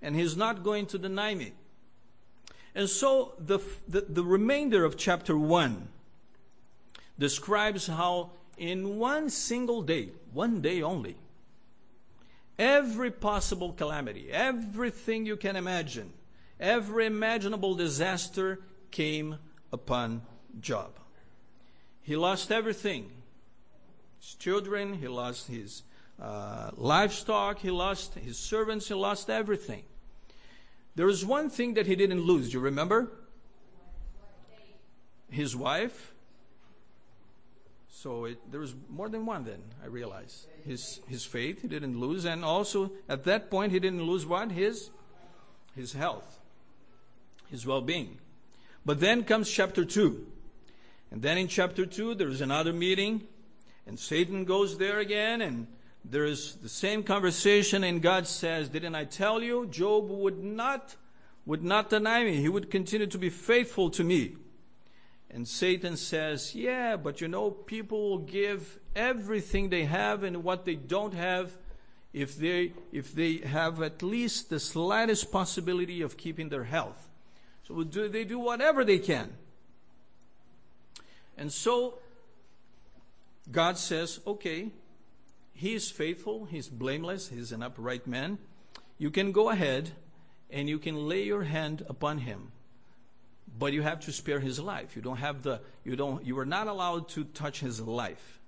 and 0.00 0.14
he's 0.14 0.36
not 0.36 0.62
going 0.62 0.86
to 0.86 0.98
deny 0.98 1.34
me. 1.34 1.52
And 2.74 2.88
so 2.88 3.32
the, 3.38 3.58
the, 3.88 4.02
the 4.02 4.22
remainder 4.22 4.84
of 4.84 4.96
chapter 4.96 5.36
1 5.36 5.88
describes 7.18 7.88
how 7.88 8.30
in 8.56 8.98
one 8.98 9.30
single 9.30 9.82
day, 9.82 10.10
one 10.32 10.60
day 10.60 10.82
only, 10.82 11.16
every 12.58 13.10
possible 13.10 13.72
calamity, 13.72 14.28
everything 14.30 15.26
you 15.26 15.36
can 15.36 15.56
imagine, 15.56 16.12
every 16.60 17.06
imaginable 17.06 17.74
disaster 17.74 18.60
came 18.90 19.38
upon 19.72 20.22
Job. 20.60 20.90
He 22.02 22.16
lost 22.16 22.50
everything 22.50 23.10
his 24.20 24.34
children, 24.34 24.94
he 24.94 25.08
lost 25.08 25.48
his 25.48 25.82
uh, 26.20 26.70
livestock, 26.76 27.58
he 27.58 27.70
lost 27.70 28.14
his 28.14 28.38
servants, 28.38 28.88
he 28.88 28.94
lost 28.94 29.30
everything. 29.30 29.84
There 30.94 31.08
is 31.08 31.24
one 31.24 31.48
thing 31.48 31.74
that 31.74 31.86
he 31.86 31.94
didn't 31.94 32.22
lose. 32.22 32.48
Do 32.48 32.54
you 32.54 32.60
remember? 32.60 33.12
His 35.30 35.54
wife. 35.54 36.12
So 37.88 38.24
it, 38.24 38.50
there 38.50 38.60
was 38.60 38.74
more 38.88 39.08
than 39.08 39.26
one 39.26 39.44
then, 39.44 39.62
I 39.82 39.86
realize. 39.86 40.46
His, 40.64 41.00
his 41.08 41.24
faith 41.24 41.62
he 41.62 41.68
didn't 41.68 41.98
lose. 42.00 42.24
And 42.24 42.44
also, 42.44 42.92
at 43.08 43.24
that 43.24 43.50
point, 43.50 43.72
he 43.72 43.78
didn't 43.78 44.02
lose 44.02 44.26
what? 44.26 44.50
His, 44.50 44.90
his 45.76 45.92
health, 45.92 46.38
his 47.50 47.66
well 47.66 47.80
being. 47.80 48.18
But 48.84 49.00
then 49.00 49.22
comes 49.22 49.50
chapter 49.50 49.84
2. 49.84 50.26
And 51.10 51.22
then 51.22 51.38
in 51.38 51.48
chapter 51.48 51.86
2, 51.86 52.14
there's 52.14 52.40
another 52.40 52.72
meeting. 52.72 53.22
And 53.86 53.98
Satan 53.98 54.44
goes 54.44 54.78
there 54.78 54.98
again 54.98 55.40
and 55.40 55.66
there 56.10 56.24
is 56.24 56.54
the 56.56 56.68
same 56.68 57.02
conversation 57.02 57.84
and 57.84 58.00
God 58.00 58.26
says, 58.26 58.68
didn't 58.68 58.94
I 58.94 59.04
tell 59.04 59.42
you? 59.42 59.66
Job 59.66 60.08
would 60.08 60.42
not, 60.42 60.96
would 61.44 61.62
not 61.62 61.90
deny 61.90 62.24
me. 62.24 62.36
He 62.36 62.48
would 62.48 62.70
continue 62.70 63.06
to 63.06 63.18
be 63.18 63.30
faithful 63.30 63.90
to 63.90 64.04
me. 64.04 64.36
And 65.30 65.46
Satan 65.46 65.96
says, 65.96 66.54
yeah, 66.54 66.96
but 66.96 67.20
you 67.20 67.28
know, 67.28 67.50
people 67.50 68.10
will 68.10 68.18
give 68.18 68.78
everything 68.96 69.68
they 69.68 69.84
have 69.84 70.22
and 70.22 70.42
what 70.42 70.64
they 70.64 70.74
don't 70.74 71.12
have 71.12 71.56
if 72.14 72.36
they, 72.36 72.72
if 72.90 73.14
they 73.14 73.38
have 73.38 73.82
at 73.82 74.02
least 74.02 74.48
the 74.48 74.58
slightest 74.58 75.30
possibility 75.30 76.00
of 76.00 76.16
keeping 76.16 76.48
their 76.48 76.64
health. 76.64 77.10
So 77.64 77.82
they 77.84 78.24
do 78.24 78.38
whatever 78.38 78.82
they 78.82 78.98
can. 78.98 79.34
And 81.36 81.52
so 81.52 81.98
God 83.52 83.76
says, 83.76 84.20
okay, 84.26 84.70
he 85.58 85.74
is 85.74 85.90
faithful, 85.90 86.44
he's 86.44 86.68
blameless, 86.68 87.28
he's 87.28 87.52
an 87.52 87.62
upright 87.62 88.06
man. 88.06 88.38
You 88.96 89.10
can 89.10 89.32
go 89.32 89.50
ahead 89.50 89.90
and 90.50 90.68
you 90.68 90.78
can 90.78 91.08
lay 91.08 91.24
your 91.24 91.42
hand 91.42 91.84
upon 91.88 92.18
him. 92.18 92.52
But 93.58 93.72
you 93.72 93.82
have 93.82 94.00
to 94.00 94.12
spare 94.12 94.40
his 94.40 94.60
life. 94.60 94.94
You 94.94 95.02
don't 95.02 95.16
have 95.16 95.42
the 95.42 95.60
you 95.84 95.96
don't 95.96 96.24
you 96.24 96.38
are 96.38 96.46
not 96.46 96.68
allowed 96.68 97.08
to 97.10 97.24
touch 97.24 97.60
his 97.60 97.80
life. 97.80 98.38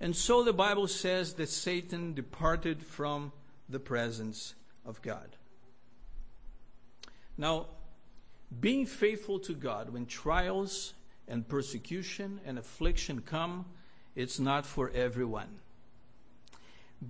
And 0.00 0.14
so 0.14 0.44
the 0.44 0.52
Bible 0.52 0.86
says 0.86 1.34
that 1.34 1.48
Satan 1.48 2.14
departed 2.14 2.82
from 2.82 3.32
the 3.68 3.80
presence 3.80 4.54
of 4.86 5.02
God. 5.02 5.36
Now, 7.36 7.66
Being 8.60 8.86
faithful 8.86 9.38
to 9.40 9.54
God 9.54 9.90
when 9.90 10.06
trials 10.06 10.94
and 11.26 11.46
persecution 11.46 12.40
and 12.46 12.58
affliction 12.58 13.20
come, 13.20 13.66
it's 14.16 14.38
not 14.38 14.64
for 14.64 14.90
everyone. 14.90 15.48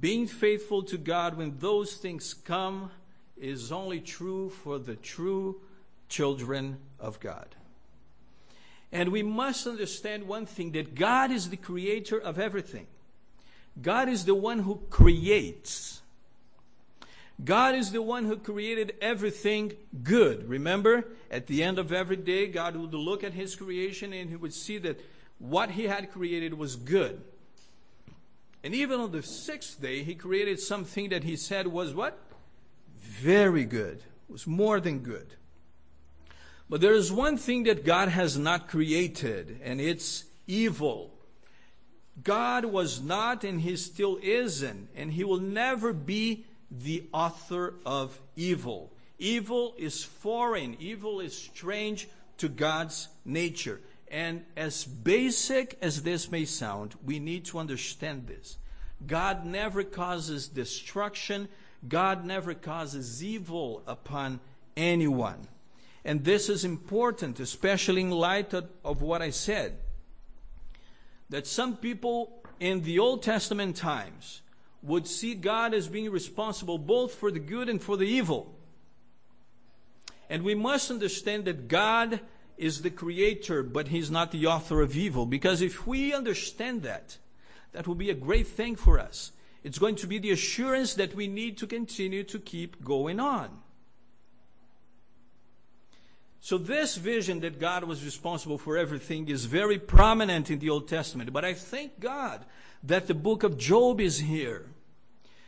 Being 0.00 0.26
faithful 0.26 0.82
to 0.84 0.98
God 0.98 1.36
when 1.36 1.58
those 1.58 1.94
things 1.94 2.34
come 2.34 2.90
is 3.36 3.72
only 3.72 4.00
true 4.00 4.50
for 4.50 4.78
the 4.78 4.96
true 4.96 5.60
children 6.08 6.78
of 6.98 7.20
God. 7.20 7.54
And 8.92 9.10
we 9.10 9.22
must 9.22 9.66
understand 9.66 10.26
one 10.26 10.46
thing 10.46 10.72
that 10.72 10.94
God 10.94 11.30
is 11.30 11.50
the 11.50 11.56
creator 11.56 12.18
of 12.18 12.38
everything. 12.38 12.86
God 13.80 14.08
is 14.08 14.24
the 14.24 14.34
one 14.34 14.60
who 14.60 14.80
creates. 14.90 16.02
God 17.42 17.74
is 17.74 17.92
the 17.92 18.02
one 18.02 18.24
who 18.24 18.36
created 18.36 18.94
everything 19.00 19.72
good. 20.02 20.48
Remember, 20.48 21.06
at 21.30 21.46
the 21.46 21.62
end 21.62 21.78
of 21.78 21.92
every 21.92 22.16
day, 22.16 22.48
God 22.48 22.76
would 22.76 22.94
look 22.94 23.22
at 23.22 23.34
his 23.34 23.54
creation 23.54 24.12
and 24.12 24.28
he 24.28 24.36
would 24.36 24.54
see 24.54 24.78
that 24.78 25.00
what 25.38 25.70
he 25.72 25.84
had 25.84 26.10
created 26.10 26.54
was 26.54 26.74
good. 26.74 27.22
And 28.62 28.74
even 28.74 29.00
on 29.00 29.12
the 29.12 29.22
sixth 29.22 29.80
day, 29.80 30.02
he 30.02 30.14
created 30.14 30.60
something 30.60 31.10
that 31.10 31.24
he 31.24 31.36
said 31.36 31.66
was 31.66 31.94
what? 31.94 32.18
Very 32.96 33.64
good. 33.64 33.98
It 33.98 34.32
was 34.32 34.46
more 34.46 34.80
than 34.80 34.98
good. 34.98 35.34
But 36.68 36.80
there 36.80 36.92
is 36.92 37.10
one 37.10 37.38
thing 37.38 37.62
that 37.64 37.84
God 37.84 38.08
has 38.08 38.36
not 38.36 38.68
created, 38.68 39.60
and 39.64 39.80
it's 39.80 40.24
evil. 40.46 41.14
God 42.22 42.64
was 42.64 43.00
not, 43.00 43.44
and 43.44 43.60
He 43.60 43.76
still 43.76 44.18
isn't, 44.22 44.88
and 44.94 45.12
He 45.12 45.24
will 45.24 45.40
never 45.40 45.92
be 45.92 46.44
the 46.70 47.04
author 47.12 47.74
of 47.86 48.20
evil. 48.36 48.92
Evil 49.18 49.74
is 49.78 50.04
foreign, 50.04 50.76
evil 50.78 51.20
is 51.20 51.36
strange 51.36 52.08
to 52.38 52.48
God's 52.48 53.08
nature. 53.24 53.80
And 54.10 54.44
as 54.56 54.84
basic 54.84 55.78
as 55.82 56.02
this 56.02 56.30
may 56.30 56.44
sound, 56.44 56.94
we 57.04 57.18
need 57.18 57.44
to 57.46 57.58
understand 57.58 58.26
this. 58.26 58.58
God 59.06 59.44
never 59.44 59.84
causes 59.84 60.48
destruction, 60.48 61.48
God 61.86 62.24
never 62.24 62.54
causes 62.54 63.22
evil 63.22 63.82
upon 63.86 64.40
anyone. 64.76 65.46
And 66.04 66.24
this 66.24 66.48
is 66.48 66.64
important, 66.64 67.38
especially 67.38 68.00
in 68.00 68.10
light 68.10 68.54
of, 68.54 68.68
of 68.84 69.02
what 69.02 69.22
I 69.22 69.30
said. 69.30 69.78
That 71.28 71.46
some 71.46 71.76
people 71.76 72.42
in 72.58 72.82
the 72.82 72.98
Old 72.98 73.22
Testament 73.22 73.76
times 73.76 74.42
would 74.82 75.06
see 75.06 75.34
God 75.34 75.74
as 75.74 75.88
being 75.88 76.10
responsible 76.10 76.78
both 76.78 77.14
for 77.14 77.30
the 77.30 77.40
good 77.40 77.68
and 77.68 77.82
for 77.82 77.96
the 77.96 78.06
evil. 78.06 78.54
And 80.30 80.42
we 80.42 80.54
must 80.54 80.90
understand 80.90 81.44
that 81.46 81.68
God 81.68 82.20
is 82.58 82.82
the 82.82 82.90
creator, 82.90 83.62
but 83.62 83.88
He's 83.88 84.10
not 84.10 84.30
the 84.30 84.46
author 84.46 84.82
of 84.82 84.96
evil. 84.96 85.26
Because 85.26 85.62
if 85.62 85.86
we 85.86 86.12
understand 86.12 86.82
that, 86.82 87.18
that 87.72 87.86
will 87.86 87.94
be 87.94 88.10
a 88.10 88.14
great 88.14 88.46
thing 88.46 88.76
for 88.76 88.98
us. 88.98 89.32
It's 89.62 89.78
going 89.78 89.96
to 89.96 90.06
be 90.06 90.18
the 90.18 90.30
assurance 90.30 90.94
that 90.94 91.14
we 91.14 91.28
need 91.28 91.58
to 91.58 91.66
continue 91.66 92.24
to 92.24 92.38
keep 92.38 92.84
going 92.84 93.20
on. 93.20 93.50
So, 96.40 96.56
this 96.56 96.96
vision 96.96 97.40
that 97.40 97.60
God 97.60 97.84
was 97.84 98.04
responsible 98.04 98.58
for 98.58 98.78
everything 98.78 99.28
is 99.28 99.44
very 99.44 99.78
prominent 99.78 100.50
in 100.50 100.60
the 100.60 100.70
Old 100.70 100.88
Testament. 100.88 101.32
But 101.32 101.44
I 101.44 101.52
thank 101.52 102.00
God 102.00 102.44
that 102.82 103.06
the 103.06 103.14
book 103.14 103.42
of 103.42 103.58
Job 103.58 104.00
is 104.00 104.20
here. 104.20 104.66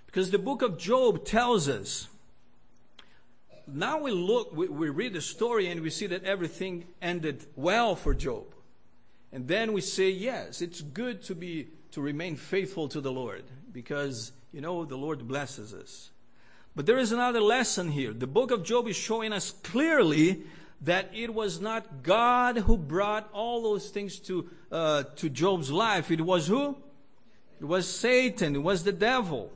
Because 0.06 0.30
the 0.30 0.38
book 0.38 0.60
of 0.60 0.76
Job 0.76 1.24
tells 1.24 1.68
us. 1.68 2.08
Now 3.74 4.00
we 4.00 4.10
look, 4.10 4.54
we, 4.54 4.68
we 4.68 4.88
read 4.88 5.12
the 5.12 5.20
story 5.20 5.68
and 5.68 5.80
we 5.80 5.90
see 5.90 6.06
that 6.08 6.24
everything 6.24 6.86
ended 7.00 7.46
well 7.56 7.96
for 7.96 8.14
Job. 8.14 8.44
And 9.32 9.46
then 9.46 9.72
we 9.72 9.80
say, 9.80 10.10
yes, 10.10 10.60
it's 10.60 10.80
good 10.80 11.22
to 11.24 11.34
be, 11.34 11.68
to 11.92 12.00
remain 12.00 12.36
faithful 12.36 12.88
to 12.88 13.00
the 13.00 13.12
Lord. 13.12 13.44
Because, 13.72 14.32
you 14.52 14.60
know, 14.60 14.84
the 14.84 14.96
Lord 14.96 15.26
blesses 15.28 15.72
us. 15.72 16.10
But 16.74 16.86
there 16.86 16.98
is 16.98 17.12
another 17.12 17.40
lesson 17.40 17.90
here. 17.90 18.12
The 18.12 18.26
book 18.26 18.50
of 18.50 18.64
Job 18.64 18.88
is 18.88 18.96
showing 18.96 19.32
us 19.32 19.50
clearly 19.50 20.42
that 20.82 21.10
it 21.12 21.34
was 21.34 21.60
not 21.60 22.02
God 22.02 22.58
who 22.58 22.76
brought 22.76 23.28
all 23.32 23.62
those 23.62 23.90
things 23.90 24.18
to, 24.20 24.48
uh, 24.72 25.04
to 25.16 25.28
Job's 25.28 25.70
life. 25.70 26.10
It 26.10 26.22
was 26.22 26.46
who? 26.46 26.76
It 27.60 27.66
was 27.66 27.88
Satan. 27.88 28.56
It 28.56 28.62
was 28.62 28.84
the 28.84 28.92
devil. 28.92 29.52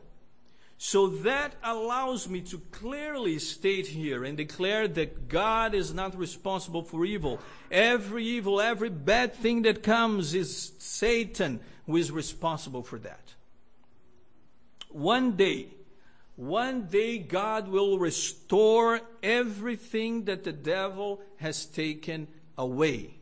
So 0.76 1.06
that 1.08 1.54
allows 1.62 2.28
me 2.28 2.40
to 2.42 2.58
clearly 2.70 3.38
state 3.38 3.86
here 3.86 4.24
and 4.24 4.36
declare 4.36 4.86
that 4.88 5.28
God 5.28 5.74
is 5.74 5.94
not 5.94 6.18
responsible 6.18 6.82
for 6.82 7.04
evil. 7.04 7.40
Every 7.70 8.24
evil, 8.24 8.60
every 8.60 8.90
bad 8.90 9.34
thing 9.34 9.62
that 9.62 9.82
comes 9.82 10.34
is 10.34 10.72
Satan 10.78 11.60
who 11.86 11.96
is 11.96 12.10
responsible 12.10 12.82
for 12.82 12.98
that. 12.98 13.34
One 14.90 15.32
day, 15.32 15.68
one 16.36 16.86
day 16.86 17.18
God 17.18 17.68
will 17.68 17.98
restore 17.98 19.00
everything 19.22 20.24
that 20.24 20.44
the 20.44 20.52
devil 20.52 21.20
has 21.36 21.66
taken 21.66 22.26
away. 22.58 23.14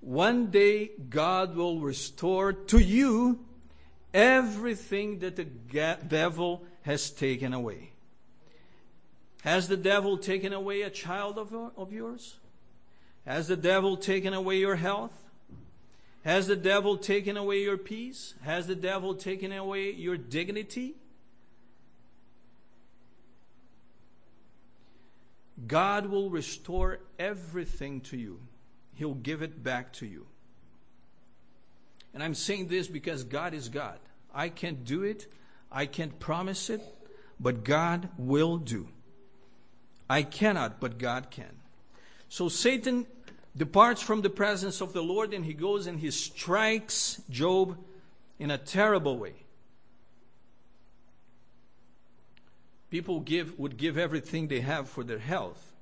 One 0.00 0.50
day 0.52 0.90
God 1.08 1.56
will 1.56 1.80
restore 1.80 2.52
to 2.52 2.78
you 2.78 3.45
everything 4.16 5.18
that 5.18 5.36
the 5.36 5.44
devil 5.44 6.64
has 6.82 7.10
taken 7.10 7.52
away. 7.52 7.90
Has 9.42 9.68
the 9.68 9.76
devil 9.76 10.16
taken 10.16 10.54
away 10.54 10.82
a 10.82 10.90
child 10.90 11.38
of, 11.38 11.54
of 11.54 11.92
yours? 11.92 12.38
Has 13.26 13.46
the 13.48 13.56
devil 13.56 13.98
taken 13.98 14.32
away 14.32 14.56
your 14.56 14.76
health? 14.76 15.12
Has 16.24 16.46
the 16.46 16.56
devil 16.56 16.96
taken 16.96 17.36
away 17.36 17.60
your 17.62 17.76
peace? 17.76 18.34
Has 18.42 18.66
the 18.66 18.74
devil 18.74 19.14
taken 19.14 19.52
away 19.52 19.92
your 19.92 20.16
dignity? 20.16 20.94
God 25.66 26.06
will 26.06 26.30
restore 26.30 27.00
everything 27.18 28.00
to 28.02 28.16
you. 28.16 28.40
He'll 28.94 29.14
give 29.14 29.42
it 29.42 29.62
back 29.62 29.92
to 29.94 30.06
you. 30.06 30.26
And 32.16 32.22
I'm 32.22 32.32
saying 32.32 32.68
this 32.68 32.88
because 32.88 33.24
God 33.24 33.52
is 33.52 33.68
God. 33.68 33.98
I 34.34 34.48
can't 34.48 34.86
do 34.86 35.02
it, 35.02 35.30
I 35.70 35.84
can't 35.84 36.18
promise 36.18 36.70
it, 36.70 36.80
but 37.38 37.62
God 37.62 38.08
will 38.16 38.56
do. 38.56 38.88
I 40.08 40.22
cannot, 40.22 40.80
but 40.80 40.96
God 40.96 41.30
can. 41.30 41.60
So 42.30 42.48
Satan 42.48 43.04
departs 43.54 44.00
from 44.00 44.22
the 44.22 44.30
presence 44.30 44.80
of 44.80 44.94
the 44.94 45.02
Lord 45.02 45.34
and 45.34 45.44
he 45.44 45.52
goes 45.52 45.86
and 45.86 46.00
he 46.00 46.10
strikes 46.10 47.20
Job 47.28 47.76
in 48.38 48.50
a 48.50 48.56
terrible 48.56 49.18
way. 49.18 49.34
People 52.88 53.20
give, 53.20 53.58
would 53.58 53.76
give 53.76 53.98
everything 53.98 54.48
they 54.48 54.60
have 54.60 54.88
for 54.88 55.04
their 55.04 55.18
health. 55.18 55.74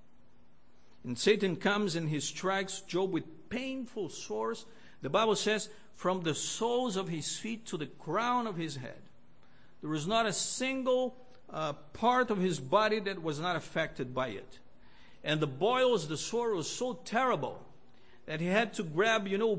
And 1.05 1.17
Satan 1.17 1.55
comes 1.55 1.95
and 1.95 2.09
he 2.09 2.19
strikes 2.19 2.81
Job 2.81 3.13
with 3.13 3.49
painful 3.51 4.09
sores. 4.09 4.67
The 5.01 5.11
Bible 5.11 5.37
says, 5.37 5.69
from 5.95 6.23
the 6.23 6.35
soles 6.35 6.97
of 6.97 7.09
his 7.09 7.37
feet 7.37 7.67
to 7.67 7.77
the 7.77 7.87
crown 7.87 8.47
of 8.47 8.57
his 8.57 8.77
head. 8.77 9.03
There 9.81 9.91
was 9.91 10.07
not 10.07 10.27
a 10.27 10.33
single 10.33 11.17
uh, 11.51 11.75
part 11.93 12.31
of 12.31 12.39
his 12.39 12.59
body 12.59 13.01
that 13.01 13.23
was 13.23 13.39
not 13.39 13.57
affected 13.57 14.15
by 14.15 14.29
it. 14.29 14.59
And 15.23 15.41
the 15.41 15.47
boils, 15.47 16.09
the 16.09 16.17
sore 16.17 16.55
was 16.55 16.71
so 16.71 17.01
terrible 17.05 17.65
that 18.27 18.41
he 18.41 18.47
had 18.47 18.75
to 18.75 18.83
grab, 18.83 19.29
you 19.29 19.39
know, 19.39 19.57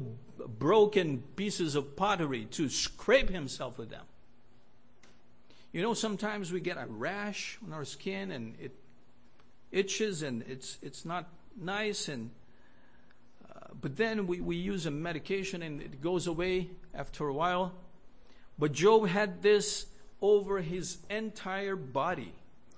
broken 0.60 1.24
pieces 1.36 1.76
of 1.76 1.96
pottery 1.96 2.46
to 2.52 2.70
scrape 2.70 3.30
himself 3.30 3.78
with 3.78 3.90
them. 3.90 4.06
You 5.72 5.82
know, 5.82 5.94
sometimes 5.94 6.52
we 6.52 6.60
get 6.60 6.78
a 6.78 6.86
rash 6.88 7.58
on 7.66 7.74
our 7.74 7.86
skin 7.86 8.32
and 8.32 8.56
it 8.60 8.76
itches 9.72 10.22
and 10.22 10.44
it's, 10.48 10.78
it's 10.82 11.06
not 11.06 11.28
nice 11.60 12.08
and 12.08 12.32
but 13.82 13.98
then 13.98 14.28
we, 14.28 14.40
we 14.40 14.56
use 14.56 14.86
a 14.86 14.92
medication 14.92 15.62
and 15.62 15.82
it 15.82 16.02
goes 16.02 16.28
away 16.28 16.70
after 16.94 17.28
a 17.28 17.34
while. 17.34 17.74
But 18.58 18.72
Job 18.72 19.08
had 19.08 19.42
this 19.42 19.88
over 20.22 20.62
his 20.62 20.98
entire 21.10 21.76
body 21.76 22.34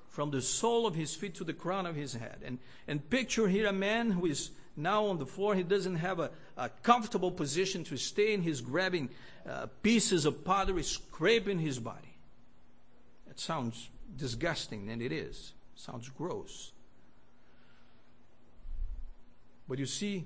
from 0.10 0.32
the 0.32 0.42
sole 0.42 0.88
of 0.88 0.96
his 0.96 1.14
feet 1.14 1.36
to 1.36 1.44
the 1.44 1.54
crown 1.54 1.86
of 1.86 1.96
his 1.96 2.14
head. 2.14 2.40
And, 2.44 2.58
and 2.88 3.08
picture 3.10 3.48
here 3.48 3.68
a 3.68 3.74
man 3.74 4.12
who 4.12 4.26
is 4.26 4.52
now 4.76 5.06
on 5.06 5.18
the 5.18 5.26
floor. 5.26 5.56
He 5.56 5.64
doesn't 5.64 5.98
have 5.98 6.20
a, 6.20 6.32
a 6.56 6.70
comfortable 6.84 7.32
position 7.32 7.84
to 7.86 7.98
stay 7.98 8.34
in. 8.34 8.42
He's 8.42 8.62
grabbing 8.62 9.10
uh, 9.48 9.68
pieces 9.82 10.26
of 10.26 10.44
pottery, 10.44 10.84
scraping 10.84 11.60
his 11.60 11.80
body. 11.80 12.18
That 13.28 13.40
sounds 13.40 13.90
disgusting, 14.16 14.90
and 14.90 15.02
it 15.02 15.12
is. 15.12 15.54
sounds 15.76 16.10
gross. 16.10 16.72
But 19.68 19.80
you 19.80 19.86
see, 19.86 20.26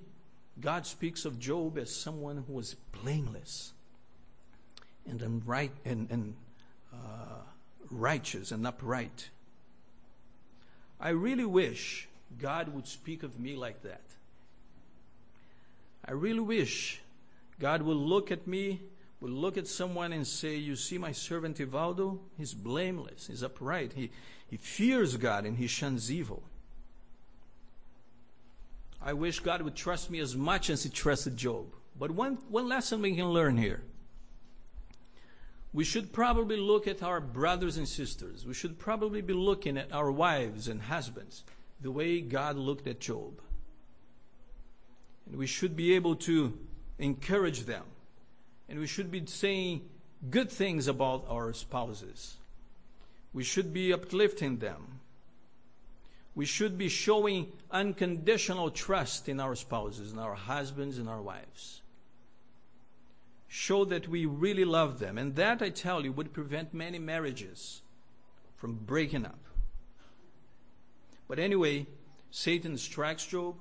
God 0.60 0.86
speaks 0.86 1.26
of 1.26 1.40
Job 1.40 1.78
as 1.78 1.94
someone 1.96 2.44
who 2.48 2.54
was 2.54 2.76
blameless 3.04 3.74
and, 5.08 5.42
right, 5.46 5.72
and, 5.86 6.10
and 6.12 6.36
uh, 6.94 7.42
righteous 7.90 8.52
and 8.52 8.66
upright. 8.66 9.30
I 11.00 11.10
really 11.10 11.46
wish 11.46 12.08
God 12.40 12.74
would 12.74 12.88
speak 12.88 13.24
of 13.24 13.40
me 13.40 13.56
like 13.56 13.82
that. 13.84 14.02
I 16.06 16.12
really 16.14 16.40
wish 16.40 17.02
God 17.60 17.82
would 17.84 17.98
look 17.98 18.32
at 18.32 18.48
me, 18.48 18.82
would 19.20 19.32
look 19.32 19.58
at 19.58 19.68
someone 19.68 20.14
and 20.14 20.26
say, 20.26 20.56
You 20.56 20.76
see 20.76 20.98
my 20.98 21.12
servant 21.12 21.58
Ivaldo? 21.60 22.20
He's 22.38 22.54
blameless, 22.54 23.28
he's 23.28 23.44
upright, 23.44 23.94
he, 23.94 24.12
he 24.48 24.58
fears 24.58 25.18
God 25.18 25.46
and 25.46 25.58
he 25.58 25.68
shuns 25.68 26.12
evil. 26.12 26.44
I 29.04 29.14
wish 29.14 29.40
God 29.40 29.62
would 29.64 29.76
trust 29.76 30.12
me 30.12 30.20
as 30.20 30.36
much 30.36 30.70
as 30.70 30.84
he 30.84 30.90
trusted 30.90 31.36
Job. 31.36 31.74
But 31.98 32.12
one, 32.12 32.38
one 32.50 32.70
lesson 32.70 33.02
we 33.02 33.16
can 33.16 33.30
learn 33.30 33.58
here. 33.58 33.84
We 35.74 35.84
should 35.84 36.12
probably 36.12 36.58
look 36.58 36.88
at 36.88 37.02
our 37.02 37.22
brothers 37.22 37.78
and 37.78 37.88
sisters. 37.88 38.46
We 38.46 38.54
should 38.54 38.78
probably 38.78 39.22
be 39.22 39.34
looking 39.34 39.78
at 39.78 39.94
our 39.94 40.12
wives 40.12 40.68
and 40.68 40.82
husbands 40.82 41.44
the 41.80 41.92
way 41.92 42.22
God 42.22 42.58
looked 42.58 42.88
at 42.88 43.00
Job. 43.00 43.42
And 45.26 45.38
we 45.38 45.48
should 45.48 45.76
be 45.76 45.94
able 45.96 46.16
to 46.18 46.58
encourage 47.00 47.62
them. 47.62 47.84
And 48.68 48.80
we 48.80 48.88
should 48.88 49.12
be 49.12 49.26
saying 49.26 49.82
good 50.30 50.52
things 50.52 50.88
about 50.88 51.26
our 51.30 51.54
spouses. 51.54 52.38
We 53.34 53.44
should 53.44 53.74
be 53.74 53.94
uplifting 53.94 54.58
them. 54.58 55.01
We 56.34 56.46
should 56.46 56.78
be 56.78 56.88
showing 56.88 57.52
unconditional 57.70 58.72
trust 58.72 59.28
in 59.28 59.40
our 59.40 59.56
spouses, 59.56 60.14
in 60.14 60.20
our 60.20 60.36
husbands, 60.36 60.98
and 60.98 61.10
our 61.10 61.22
wives. 61.22 61.82
Show 63.48 63.84
that 63.86 64.08
we 64.08 64.26
really 64.26 64.64
love 64.64 65.00
them. 65.00 65.18
And 65.18 65.36
that, 65.36 65.62
I 65.62 65.70
tell 65.70 66.06
you, 66.06 66.14
would 66.14 66.32
prevent 66.32 66.74
many 66.74 67.00
marriages 67.00 67.82
from 68.56 68.76
breaking 68.76 69.26
up. 69.26 69.40
But 71.28 71.38
anyway, 71.38 71.88
Satan 72.30 72.78
strikes 72.78 73.26
Job. 73.26 73.56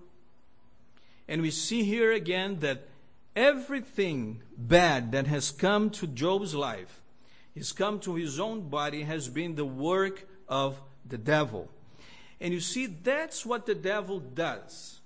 And 1.26 1.42
we 1.42 1.50
see 1.50 1.82
here 1.82 2.12
again 2.12 2.60
that 2.60 2.86
everything 3.34 4.42
bad 4.56 5.12
that 5.12 5.26
has 5.26 5.50
come 5.50 5.90
to 5.90 6.06
Job's 6.06 6.54
life, 6.54 7.00
has 7.56 7.72
come 7.72 7.98
to 8.00 8.14
his 8.14 8.38
own 8.38 8.68
body, 8.68 9.02
has 9.02 9.28
been 9.28 9.56
the 9.56 9.64
work 9.64 10.28
of 10.48 10.80
the 11.04 11.18
devil. 11.18 11.68
And 12.40 12.54
you 12.54 12.60
see, 12.60 12.86
that's 12.86 13.44
what 13.44 13.66
the 13.66 13.74
devil 13.74 14.18
does. 14.18 15.00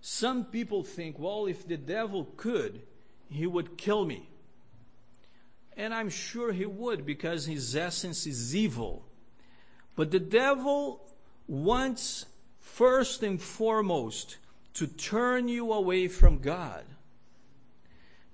Some 0.00 0.44
people 0.44 0.82
think, 0.82 1.18
well, 1.18 1.46
if 1.46 1.66
the 1.66 1.76
devil 1.76 2.28
could, 2.36 2.82
he 3.30 3.46
would 3.46 3.76
kill 3.76 4.04
me. 4.04 4.28
And 5.76 5.94
I'm 5.94 6.10
sure 6.10 6.52
he 6.52 6.66
would 6.66 7.06
because 7.06 7.46
his 7.46 7.76
essence 7.76 8.26
is 8.26 8.54
evil. 8.54 9.04
But 9.94 10.10
the 10.10 10.20
devil 10.20 11.06
wants, 11.46 12.26
first 12.60 13.22
and 13.22 13.40
foremost, 13.40 14.38
to 14.74 14.86
turn 14.86 15.48
you 15.48 15.72
away 15.72 16.08
from 16.08 16.38
God. 16.38 16.84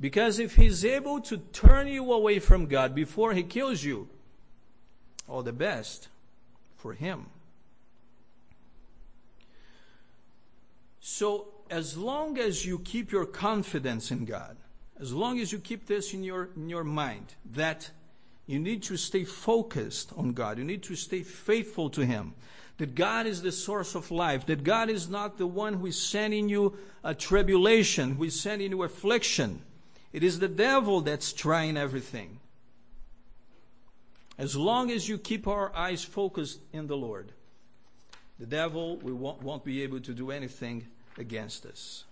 Because 0.01 0.39
if 0.39 0.57
he's 0.57 0.85
able 0.85 1.21
to 1.23 1.39
turn 1.39 1.87
you 1.87 2.13
away 2.13 2.39
from 2.39 2.67
God 2.67 2.95
before 2.95 3.33
he 3.33 3.43
kills 3.43 3.85
you, 3.85 4.09
all 5.29 5.43
the 5.43 5.53
best 5.53 6.09
for 6.77 6.93
him. 6.93 7.27
So, 11.07 11.49
as 11.69 11.99
long 11.99 12.39
as 12.39 12.65
you 12.65 12.79
keep 12.79 13.13
your 13.13 13.27
confidence 13.27 14.11
in 14.11 14.25
God, 14.25 14.57
as 14.99 15.13
long 15.13 15.39
as 15.39 15.53
you 15.53 15.59
keep 15.59 15.87
this 15.87 16.15
in 16.15 16.25
your, 16.25 16.49
in 16.57 16.71
your 16.71 16.83
mind, 16.83 17.35
that 17.53 17.91
you 18.47 18.59
need 18.59 18.83
to 18.85 18.97
stay 18.97 19.25
focused 19.25 20.15
on 20.17 20.33
God, 20.33 20.57
you 20.57 20.65
need 20.65 20.83
to 20.85 20.97
stay 20.97 21.23
faithful 21.23 21.91
to 21.91 22.07
Him, 22.07 22.33
that 22.79 22.95
God 22.95 23.27
is 23.27 23.43
the 23.43 23.53
source 23.53 23.95
of 23.95 24.11
life, 24.11 24.47
that 24.47 24.65
God 24.65 24.89
is 24.89 25.11
not 25.11 25.37
the 25.37 25.47
one 25.47 25.75
who 25.75 25.89
is 25.89 26.01
sending 26.01 26.49
you 26.49 26.75
a 27.05 27.15
tribulation, 27.15 28.15
who 28.15 28.25
is 28.25 28.41
sending 28.41 28.71
you 28.71 28.83
affliction. 28.83 29.61
It 30.15 30.25
is 30.25 30.39
the 30.39 30.49
devil 30.49 31.03
that's 31.03 31.35
trying 31.35 31.77
everything. 31.77 32.41
As 34.39 34.57
long 34.57 34.91
as 34.91 35.07
you 35.07 35.19
keep 35.19 35.47
our 35.47 35.71
eyes 35.77 36.03
focused 36.03 36.61
in 36.73 36.87
the 36.87 36.97
Lord, 36.97 37.33
the 38.39 38.47
devil 38.47 38.97
we 38.97 39.13
won't, 39.13 39.43
won't 39.43 39.65
be 39.65 39.83
able 39.83 40.01
to 40.01 40.15
do 40.15 40.31
anything 40.31 40.87
against 41.19 41.67
us. 41.67 42.05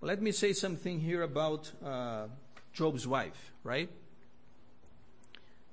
Let 0.00 0.22
me 0.22 0.32
say 0.32 0.52
something 0.52 1.00
here 1.00 1.22
about 1.22 1.72
uh, 1.84 2.26
Job's 2.72 3.06
wife, 3.06 3.52
right? 3.64 3.90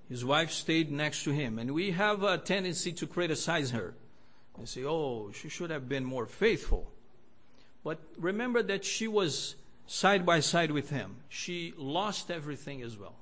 His 0.09 0.25
wife 0.25 0.51
stayed 0.51 0.91
next 0.91 1.23
to 1.23 1.31
him, 1.31 1.59
and 1.59 1.71
we 1.71 1.91
have 1.91 2.23
a 2.23 2.37
tendency 2.37 2.91
to 2.93 3.07
criticize 3.07 3.71
her 3.71 3.93
and 4.57 4.67
say, 4.67 4.83
oh, 4.83 5.31
she 5.31 5.49
should 5.49 5.69
have 5.69 5.89
been 5.89 6.05
more 6.05 6.25
faithful. 6.25 6.91
But 7.83 7.99
remember 8.17 8.63
that 8.63 8.83
she 8.83 9.07
was 9.07 9.55
side 9.87 10.25
by 10.25 10.39
side 10.39 10.71
with 10.71 10.89
him. 10.89 11.17
She 11.29 11.73
lost 11.77 12.31
everything 12.31 12.81
as 12.81 12.97
well. 12.97 13.15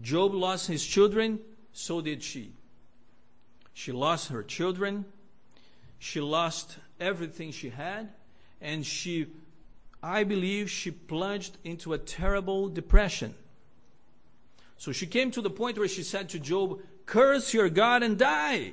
Job 0.00 0.34
lost 0.34 0.68
his 0.68 0.86
children, 0.86 1.40
so 1.72 2.00
did 2.00 2.22
she. 2.22 2.52
She 3.74 3.90
lost 3.90 4.28
her 4.28 4.42
children, 4.42 5.06
she 5.98 6.20
lost 6.20 6.78
everything 7.02 7.50
she 7.50 7.70
had, 7.70 8.10
and 8.60 8.86
she, 8.86 9.26
I 10.02 10.24
believe, 10.24 10.70
she 10.70 10.90
plunged 10.90 11.58
into 11.64 11.92
a 11.92 11.98
terrible 11.98 12.68
depression. 12.68 13.34
So 14.78 14.92
she 14.92 15.06
came 15.06 15.30
to 15.32 15.42
the 15.42 15.50
point 15.50 15.78
where 15.78 15.88
she 15.88 16.02
said 16.02 16.28
to 16.30 16.38
Job, 16.38 16.80
Curse 17.06 17.52
your 17.52 17.68
God 17.68 18.02
and 18.02 18.18
die. 18.18 18.72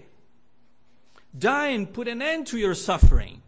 Die 1.37 1.67
and 1.67 1.91
put 1.91 2.07
an 2.07 2.21
end 2.21 2.47
to 2.47 2.57
your 2.57 2.73
suffering. 2.73 3.41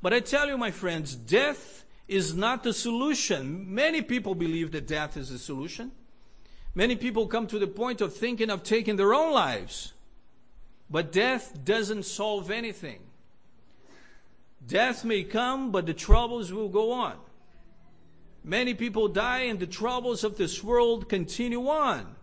But 0.00 0.12
I 0.12 0.20
tell 0.20 0.48
you, 0.48 0.56
my 0.56 0.70
friends, 0.70 1.14
death 1.14 1.84
is 2.08 2.34
not 2.34 2.62
the 2.62 2.72
solution. 2.72 3.74
Many 3.74 4.02
people 4.02 4.34
believe 4.34 4.72
that 4.72 4.86
death 4.86 5.16
is 5.16 5.30
the 5.30 5.38
solution. 5.38 5.92
Many 6.74 6.96
people 6.96 7.26
come 7.26 7.46
to 7.48 7.58
the 7.58 7.66
point 7.66 8.00
of 8.00 8.14
thinking 8.14 8.50
of 8.50 8.62
taking 8.62 8.96
their 8.96 9.14
own 9.14 9.32
lives. 9.32 9.92
But 10.90 11.12
death 11.12 11.64
doesn't 11.64 12.04
solve 12.04 12.50
anything. 12.50 13.00
Death 14.66 15.04
may 15.04 15.24
come, 15.24 15.72
but 15.72 15.86
the 15.86 15.94
troubles 15.94 16.52
will 16.52 16.68
go 16.68 16.92
on. 16.92 17.16
Many 18.44 18.74
people 18.74 19.08
die, 19.08 19.42
and 19.42 19.58
the 19.58 19.66
troubles 19.66 20.24
of 20.24 20.36
this 20.36 20.62
world 20.62 21.08
continue 21.08 21.68
on. 21.68 22.16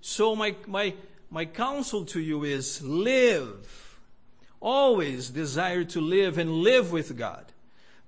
So, 0.00 0.36
my, 0.36 0.54
my, 0.66 0.94
my 1.30 1.44
counsel 1.44 2.04
to 2.06 2.20
you 2.20 2.44
is 2.44 2.82
live. 2.82 3.98
Always 4.60 5.30
desire 5.30 5.84
to 5.84 6.00
live 6.00 6.38
and 6.38 6.50
live 6.62 6.92
with 6.92 7.16
God. 7.16 7.46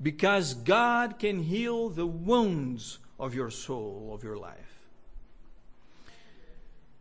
Because 0.01 0.55
God 0.55 1.19
can 1.19 1.43
heal 1.43 1.89
the 1.89 2.07
wounds 2.07 2.99
of 3.19 3.35
your 3.35 3.51
soul, 3.51 4.13
of 4.15 4.25
your 4.25 4.37
life. 4.37 4.89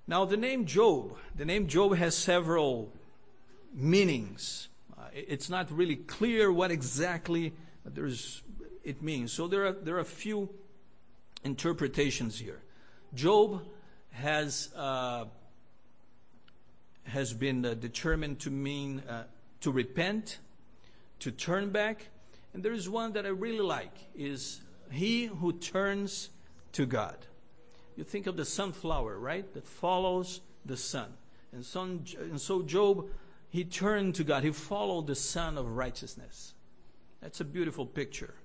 Now, 0.08 0.25
the 0.25 0.38
name 0.38 0.65
Job, 0.65 1.17
the 1.36 1.45
name 1.45 1.67
Job 1.67 1.95
has 1.95 2.15
several 2.17 2.91
meanings 3.73 4.68
it's 5.27 5.49
not 5.49 5.71
really 5.71 5.95
clear 5.95 6.51
what 6.51 6.71
exactly 6.71 7.53
there's, 7.86 8.43
it 8.84 9.01
means. 9.01 9.32
So 9.32 9.47
there 9.47 9.67
are, 9.67 9.71
there 9.71 9.95
are 9.95 10.01
a 10.01 10.05
few 10.05 10.49
interpretations 11.43 12.39
here. 12.39 12.62
Job 13.13 13.63
has, 14.12 14.69
uh, 14.75 15.25
has 17.03 17.34
been 17.34 17.65
uh, 17.65 17.73
determined 17.73 18.39
to 18.41 18.51
mean 18.51 18.99
uh, 19.10 19.23
to 19.62 19.71
repent, 19.71 20.39
to 21.19 21.32
turn 21.32 21.69
back. 21.69 22.08
And 22.53 22.63
there 22.63 22.73
is 22.73 22.89
one 22.89 23.13
that 23.13 23.25
I 23.25 23.29
really 23.29 23.60
like 23.60 23.95
is 24.15 24.62
he 24.91 25.25
who 25.25 25.53
turns 25.53 26.29
to 26.73 26.86
God. 26.86 27.17
You 27.95 28.03
think 28.03 28.27
of 28.27 28.38
the 28.38 28.45
sunflower, 28.45 29.19
right? 29.19 29.51
That 29.53 29.67
follows 29.67 30.41
the 30.65 30.77
sun. 30.77 31.13
And 31.51 31.65
so, 31.65 31.82
and 31.82 32.39
so 32.39 32.62
Job 32.62 33.10
he 33.49 33.63
turned 33.63 34.15
to 34.15 34.23
God. 34.23 34.43
He 34.43 34.51
followed 34.51 35.07
the 35.07 35.15
Sun 35.15 35.57
of 35.57 35.75
Righteousness. 35.75 36.53
That's 37.21 37.41
a 37.41 37.45
beautiful 37.45 37.85
picture. 37.85 38.35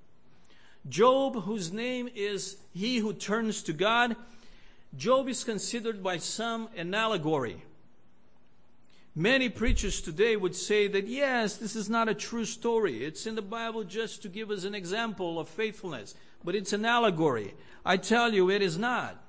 Job, 0.88 1.44
whose 1.44 1.72
name 1.72 2.08
is 2.14 2.56
He 2.72 2.98
who 2.98 3.12
turns 3.12 3.62
to 3.64 3.72
God, 3.72 4.16
Job 4.96 5.28
is 5.28 5.44
considered 5.44 6.02
by 6.02 6.18
some 6.18 6.68
an 6.76 6.94
allegory. 6.94 7.62
Many 9.16 9.48
preachers 9.48 10.00
today 10.00 10.36
would 10.36 10.56
say 10.56 10.88
that 10.88 11.06
yes, 11.06 11.56
this 11.56 11.76
is 11.76 11.88
not 11.88 12.08
a 12.08 12.14
true 12.14 12.44
story. 12.44 13.04
It's 13.04 13.26
in 13.26 13.36
the 13.36 13.42
Bible 13.42 13.84
just 13.84 14.22
to 14.22 14.28
give 14.28 14.50
us 14.50 14.64
an 14.64 14.74
example 14.74 15.38
of 15.38 15.48
faithfulness, 15.48 16.14
but 16.42 16.54
it's 16.54 16.72
an 16.72 16.84
allegory. 16.84 17.54
I 17.84 17.96
tell 17.96 18.32
you, 18.32 18.50
it 18.50 18.60
is 18.60 18.76
not. 18.76 19.22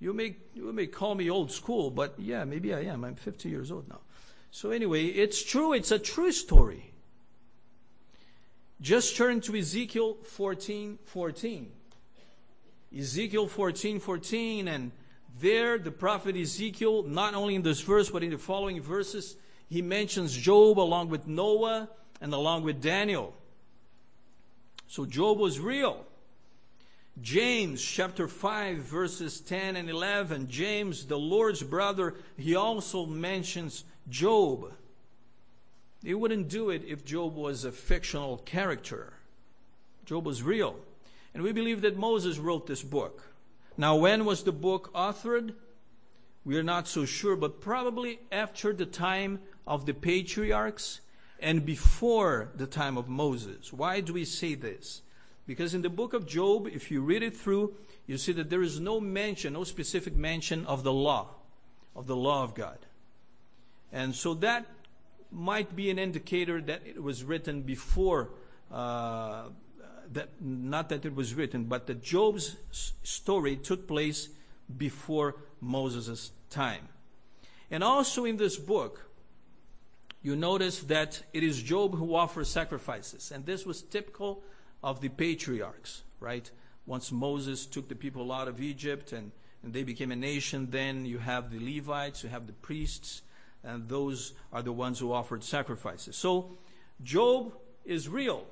You 0.00 0.12
may, 0.12 0.36
you 0.54 0.72
may 0.72 0.86
call 0.86 1.16
me 1.16 1.28
old 1.28 1.50
school, 1.50 1.90
but 1.90 2.14
yeah, 2.18 2.44
maybe 2.44 2.72
I 2.72 2.82
am. 2.82 3.04
I'm 3.04 3.16
50 3.16 3.48
years 3.48 3.72
old 3.72 3.88
now. 3.88 4.00
So, 4.50 4.70
anyway, 4.70 5.06
it's 5.06 5.42
true, 5.42 5.72
it's 5.72 5.90
a 5.90 5.98
true 5.98 6.32
story. 6.32 6.92
Just 8.80 9.16
turn 9.16 9.40
to 9.42 9.56
Ezekiel 9.56 10.14
14 10.22 10.98
14. 11.04 11.72
Ezekiel 12.96 13.48
14 13.48 14.00
14, 14.00 14.68
and 14.68 14.92
there 15.40 15.78
the 15.78 15.90
prophet 15.90 16.36
Ezekiel, 16.36 17.02
not 17.02 17.34
only 17.34 17.54
in 17.54 17.62
this 17.62 17.80
verse, 17.80 18.10
but 18.10 18.22
in 18.22 18.30
the 18.30 18.38
following 18.38 18.80
verses, 18.80 19.36
he 19.68 19.82
mentions 19.82 20.34
Job 20.34 20.78
along 20.78 21.10
with 21.10 21.26
Noah 21.26 21.88
and 22.20 22.32
along 22.32 22.62
with 22.64 22.80
Daniel. 22.80 23.34
So 24.86 25.04
Job 25.04 25.38
was 25.38 25.60
real. 25.60 26.06
James 27.20 27.82
chapter 27.82 28.28
5 28.28 28.76
verses 28.78 29.40
10 29.40 29.76
and 29.76 29.90
11. 29.90 30.48
James, 30.48 31.06
the 31.06 31.18
Lord's 31.18 31.62
brother, 31.62 32.14
he 32.36 32.54
also 32.54 33.06
mentions 33.06 33.84
Job. 34.08 34.72
He 36.02 36.14
wouldn't 36.14 36.48
do 36.48 36.70
it 36.70 36.82
if 36.86 37.04
Job 37.04 37.34
was 37.34 37.64
a 37.64 37.72
fictional 37.72 38.38
character. 38.38 39.14
Job 40.04 40.24
was 40.24 40.42
real. 40.42 40.76
And 41.34 41.42
we 41.42 41.52
believe 41.52 41.82
that 41.82 41.96
Moses 41.96 42.38
wrote 42.38 42.66
this 42.66 42.82
book. 42.82 43.32
Now, 43.76 43.96
when 43.96 44.24
was 44.24 44.42
the 44.42 44.52
book 44.52 44.90
authored? 44.94 45.54
We 46.44 46.56
are 46.56 46.62
not 46.62 46.88
so 46.88 47.04
sure, 47.04 47.36
but 47.36 47.60
probably 47.60 48.20
after 48.32 48.72
the 48.72 48.86
time 48.86 49.40
of 49.66 49.86
the 49.86 49.92
patriarchs 49.92 51.00
and 51.38 51.64
before 51.64 52.50
the 52.54 52.66
time 52.66 52.96
of 52.96 53.08
Moses. 53.08 53.72
Why 53.72 54.00
do 54.00 54.14
we 54.14 54.24
say 54.24 54.54
this? 54.54 55.02
Because 55.46 55.74
in 55.74 55.82
the 55.82 55.90
book 55.90 56.14
of 56.14 56.26
Job, 56.26 56.66
if 56.66 56.90
you 56.90 57.02
read 57.02 57.22
it 57.22 57.36
through, 57.36 57.74
you 58.06 58.16
see 58.18 58.32
that 58.32 58.50
there 58.50 58.62
is 58.62 58.80
no 58.80 59.00
mention, 59.00 59.52
no 59.52 59.64
specific 59.64 60.16
mention 60.16 60.64
of 60.66 60.82
the 60.82 60.92
law, 60.92 61.28
of 61.94 62.06
the 62.06 62.16
law 62.16 62.42
of 62.42 62.54
God. 62.54 62.78
And 63.92 64.14
so 64.14 64.34
that 64.34 64.66
might 65.30 65.74
be 65.76 65.90
an 65.90 65.98
indicator 65.98 66.60
that 66.60 66.82
it 66.86 67.02
was 67.02 67.24
written 67.24 67.62
before, 67.62 68.30
uh, 68.72 69.44
that, 70.12 70.40
not 70.40 70.88
that 70.88 71.04
it 71.04 71.14
was 71.14 71.34
written, 71.34 71.64
but 71.64 71.86
that 71.86 72.02
Job's 72.02 72.56
story 73.02 73.56
took 73.56 73.86
place 73.86 74.28
before 74.76 75.36
Moses' 75.60 76.32
time. 76.50 76.88
And 77.70 77.84
also 77.84 78.24
in 78.24 78.36
this 78.36 78.56
book, 78.56 79.10
you 80.22 80.34
notice 80.34 80.80
that 80.80 81.22
it 81.32 81.42
is 81.42 81.62
Job 81.62 81.96
who 81.96 82.14
offers 82.14 82.48
sacrifices. 82.48 83.30
And 83.30 83.46
this 83.46 83.64
was 83.64 83.82
typical 83.82 84.42
of 84.82 85.00
the 85.00 85.08
patriarchs, 85.08 86.02
right? 86.20 86.50
Once 86.86 87.12
Moses 87.12 87.66
took 87.66 87.88
the 87.88 87.94
people 87.94 88.32
out 88.32 88.48
of 88.48 88.60
Egypt 88.60 89.12
and, 89.12 89.32
and 89.62 89.72
they 89.72 89.82
became 89.82 90.10
a 90.10 90.16
nation, 90.16 90.68
then 90.70 91.04
you 91.04 91.18
have 91.18 91.50
the 91.50 91.60
Levites, 91.60 92.24
you 92.24 92.30
have 92.30 92.46
the 92.46 92.52
priests, 92.52 93.22
and 93.64 93.88
those 93.88 94.32
are 94.52 94.62
the 94.62 94.72
ones 94.72 94.98
who 94.98 95.12
offered 95.12 95.44
sacrifices. 95.44 96.16
So 96.16 96.58
Job 97.02 97.54
is 97.84 98.08
real. 98.08 98.46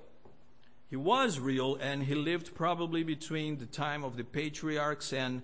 He 0.88 0.96
was 0.96 1.40
real, 1.40 1.76
and 1.76 2.04
he 2.04 2.14
lived 2.14 2.54
probably 2.54 3.02
between 3.02 3.58
the 3.58 3.66
time 3.66 4.04
of 4.04 4.16
the 4.16 4.24
patriarchs 4.24 5.12
and 5.12 5.42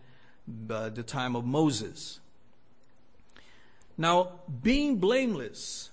uh, 0.71 0.89
the 0.89 1.03
time 1.03 1.35
of 1.35 1.45
Moses. 1.45 2.21
Now, 3.99 4.41
being 4.63 4.99
blameless 4.99 5.91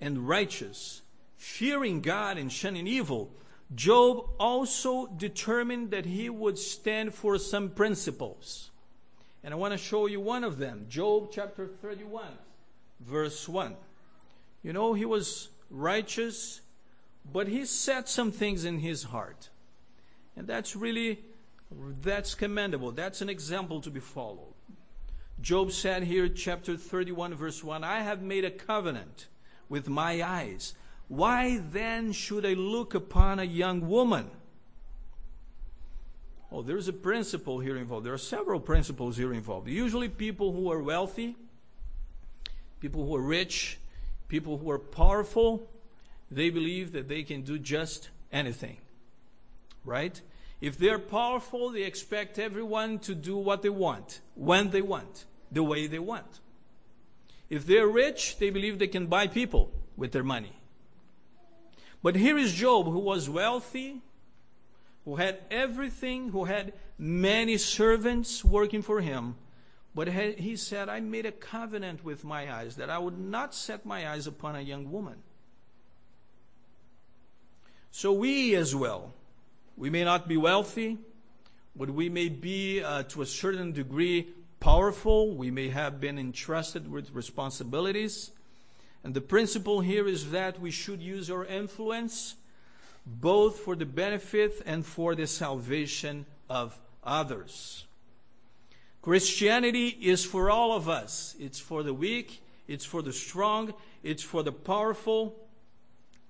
and 0.00 0.28
righteous, 0.28 1.02
fearing 1.36 2.00
God 2.00 2.38
and 2.38 2.52
shunning 2.52 2.86
evil, 2.86 3.30
Job 3.74 4.28
also 4.38 5.06
determined 5.06 5.90
that 5.90 6.06
he 6.06 6.28
would 6.28 6.58
stand 6.58 7.14
for 7.14 7.38
some 7.38 7.70
principles. 7.70 8.70
And 9.44 9.54
I 9.54 9.56
want 9.56 9.72
to 9.72 9.78
show 9.78 10.06
you 10.06 10.20
one 10.20 10.42
of 10.42 10.58
them. 10.58 10.86
Job 10.88 11.30
chapter 11.32 11.66
31, 11.66 12.26
verse 13.00 13.48
1. 13.48 13.76
You 14.62 14.72
know, 14.72 14.94
he 14.94 15.04
was 15.04 15.48
righteous, 15.70 16.60
but 17.30 17.48
he 17.48 17.64
set 17.64 18.08
some 18.08 18.32
things 18.32 18.64
in 18.64 18.78
his 18.78 19.04
heart. 19.04 19.50
And 20.36 20.46
that's 20.46 20.76
really, 20.76 21.20
that's 22.02 22.34
commendable. 22.34 22.92
That's 22.92 23.20
an 23.20 23.28
example 23.28 23.80
to 23.80 23.90
be 23.90 24.00
followed. 24.00 24.54
Job 25.40 25.70
said 25.70 26.04
here, 26.04 26.28
chapter 26.28 26.76
31, 26.76 27.34
verse 27.34 27.62
1, 27.62 27.84
I 27.84 28.00
have 28.00 28.22
made 28.22 28.44
a 28.44 28.50
covenant 28.50 29.26
with 29.68 29.88
my 29.88 30.22
eyes. 30.22 30.74
Why 31.06 31.58
then 31.58 32.12
should 32.12 32.44
I 32.44 32.54
look 32.54 32.94
upon 32.94 33.38
a 33.38 33.44
young 33.44 33.88
woman? 33.88 34.30
Oh, 36.50 36.62
there's 36.62 36.88
a 36.88 36.92
principle 36.92 37.60
here 37.60 37.76
involved. 37.76 38.06
There 38.06 38.14
are 38.14 38.18
several 38.18 38.58
principles 38.58 39.16
here 39.16 39.32
involved. 39.32 39.68
Usually, 39.68 40.08
people 40.08 40.52
who 40.52 40.72
are 40.72 40.82
wealthy, 40.82 41.36
people 42.80 43.06
who 43.06 43.16
are 43.16 43.22
rich, 43.22 43.78
people 44.28 44.58
who 44.58 44.70
are 44.70 44.78
powerful, 44.78 45.68
they 46.30 46.50
believe 46.50 46.92
that 46.92 47.08
they 47.08 47.22
can 47.22 47.42
do 47.42 47.58
just 47.58 48.10
anything. 48.32 48.78
Right? 49.84 50.20
If 50.60 50.76
they're 50.76 50.98
powerful, 50.98 51.70
they 51.70 51.84
expect 51.84 52.38
everyone 52.38 52.98
to 53.00 53.14
do 53.14 53.36
what 53.36 53.62
they 53.62 53.68
want, 53.68 54.20
when 54.34 54.70
they 54.70 54.82
want, 54.82 55.24
the 55.50 55.62
way 55.62 55.86
they 55.86 55.98
want. 55.98 56.40
If 57.48 57.66
they're 57.66 57.86
rich, 57.86 58.38
they 58.38 58.50
believe 58.50 58.78
they 58.78 58.88
can 58.88 59.06
buy 59.06 59.28
people 59.28 59.70
with 59.96 60.12
their 60.12 60.24
money. 60.24 60.52
But 62.02 62.16
here 62.16 62.36
is 62.36 62.52
Job, 62.52 62.86
who 62.86 62.98
was 62.98 63.30
wealthy, 63.30 64.02
who 65.04 65.16
had 65.16 65.38
everything, 65.50 66.30
who 66.30 66.44
had 66.44 66.72
many 66.98 67.56
servants 67.56 68.44
working 68.44 68.82
for 68.82 69.00
him. 69.00 69.36
But 69.98 70.10
he 70.10 70.54
said, 70.54 70.88
I 70.88 71.00
made 71.00 71.26
a 71.26 71.32
covenant 71.32 72.04
with 72.04 72.22
my 72.22 72.54
eyes 72.54 72.76
that 72.76 72.88
I 72.88 72.98
would 72.98 73.18
not 73.18 73.52
set 73.52 73.84
my 73.84 74.08
eyes 74.08 74.28
upon 74.28 74.54
a 74.54 74.60
young 74.60 74.92
woman. 74.92 75.16
So 77.90 78.12
we 78.12 78.54
as 78.54 78.76
well, 78.76 79.12
we 79.76 79.90
may 79.90 80.04
not 80.04 80.28
be 80.28 80.36
wealthy, 80.36 80.98
but 81.74 81.90
we 81.90 82.08
may 82.08 82.28
be 82.28 82.80
uh, 82.80 83.02
to 83.08 83.22
a 83.22 83.26
certain 83.26 83.72
degree 83.72 84.28
powerful. 84.60 85.34
We 85.34 85.50
may 85.50 85.70
have 85.70 86.00
been 86.00 86.16
entrusted 86.16 86.88
with 86.88 87.10
responsibilities. 87.12 88.30
And 89.02 89.14
the 89.14 89.20
principle 89.20 89.80
here 89.80 90.06
is 90.06 90.30
that 90.30 90.60
we 90.60 90.70
should 90.70 91.02
use 91.02 91.28
our 91.28 91.44
influence 91.44 92.36
both 93.04 93.58
for 93.58 93.74
the 93.74 93.84
benefit 93.84 94.62
and 94.64 94.86
for 94.86 95.16
the 95.16 95.26
salvation 95.26 96.24
of 96.48 96.78
others. 97.02 97.87
Christianity 99.08 99.88
is 99.88 100.22
for 100.22 100.50
all 100.50 100.76
of 100.76 100.86
us. 100.86 101.34
It's 101.40 101.58
for 101.58 101.82
the 101.82 101.94
weak, 101.94 102.42
it's 102.66 102.84
for 102.84 103.00
the 103.00 103.14
strong, 103.14 103.72
it's 104.02 104.22
for 104.22 104.42
the 104.42 104.52
powerful, 104.52 105.34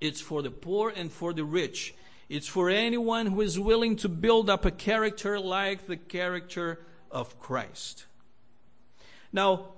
it's 0.01 0.21
for 0.21 0.43
the 0.43 0.53
poor 0.53 0.93
and 0.95 1.11
for 1.11 1.33
the 1.33 1.43
rich. 1.43 1.93
It's 2.29 2.47
for 2.47 2.71
anyone 2.71 3.27
who 3.27 3.41
is 3.41 3.59
willing 3.59 3.97
to 3.97 4.09
build 4.09 4.49
up 4.49 4.65
a 4.65 4.71
character 4.71 5.41
like 5.41 5.89
the 5.89 5.97
character 5.97 6.79
of 7.11 7.41
Christ. 7.41 8.07
Now, 9.33 9.71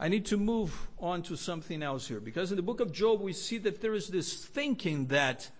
I 0.00 0.08
need 0.08 0.24
to 0.24 0.38
move 0.38 0.88
on 0.98 1.20
to 1.24 1.36
something 1.36 1.82
else 1.82 2.08
here 2.08 2.18
because 2.18 2.50
in 2.50 2.56
the 2.56 2.62
book 2.62 2.80
of 2.80 2.92
Job 2.92 3.20
we 3.20 3.34
see 3.34 3.58
that 3.58 3.82
there 3.82 3.92
is 3.92 4.08
this 4.08 4.42
thinking 4.42 5.08
that 5.08 5.50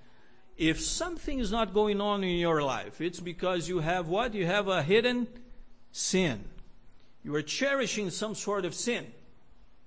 if 0.57 0.81
something 0.81 1.39
is 1.39 1.53
not 1.53 1.75
going 1.75 2.01
on 2.01 2.25
in 2.25 2.39
your 2.39 2.63
life, 2.63 3.03
it's 3.03 3.21
because 3.21 3.69
you 3.69 3.81
have 3.81 4.09
what? 4.09 4.33
You 4.33 4.47
have 4.47 4.69
a 4.69 4.83
hidden 4.83 5.27
sin. 5.95 6.45
You 7.23 7.35
are 7.37 7.43
cherishing 7.43 8.11
some 8.11 8.35
sort 8.35 8.65
of 8.65 8.75
sin. 8.75 9.07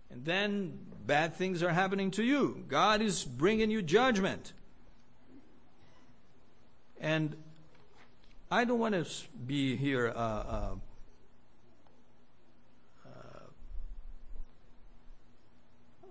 And 0.09 0.23
then 0.23 0.79
bad 1.05 1.35
things 1.35 1.61
are 1.61 1.71
happening 1.71 2.11
to 2.11 2.23
you. 2.23 2.63
God 2.69 3.01
is 3.01 3.25
bringing 3.25 3.69
you 3.69 3.81
judgment. 3.81 4.53
And 7.01 7.35
I 8.49 8.63
don't 8.63 8.79
want 8.79 8.95
to 8.95 9.05
be 9.45 9.75
here 9.75 10.07
uh, 10.15 10.19
uh, 10.19 10.75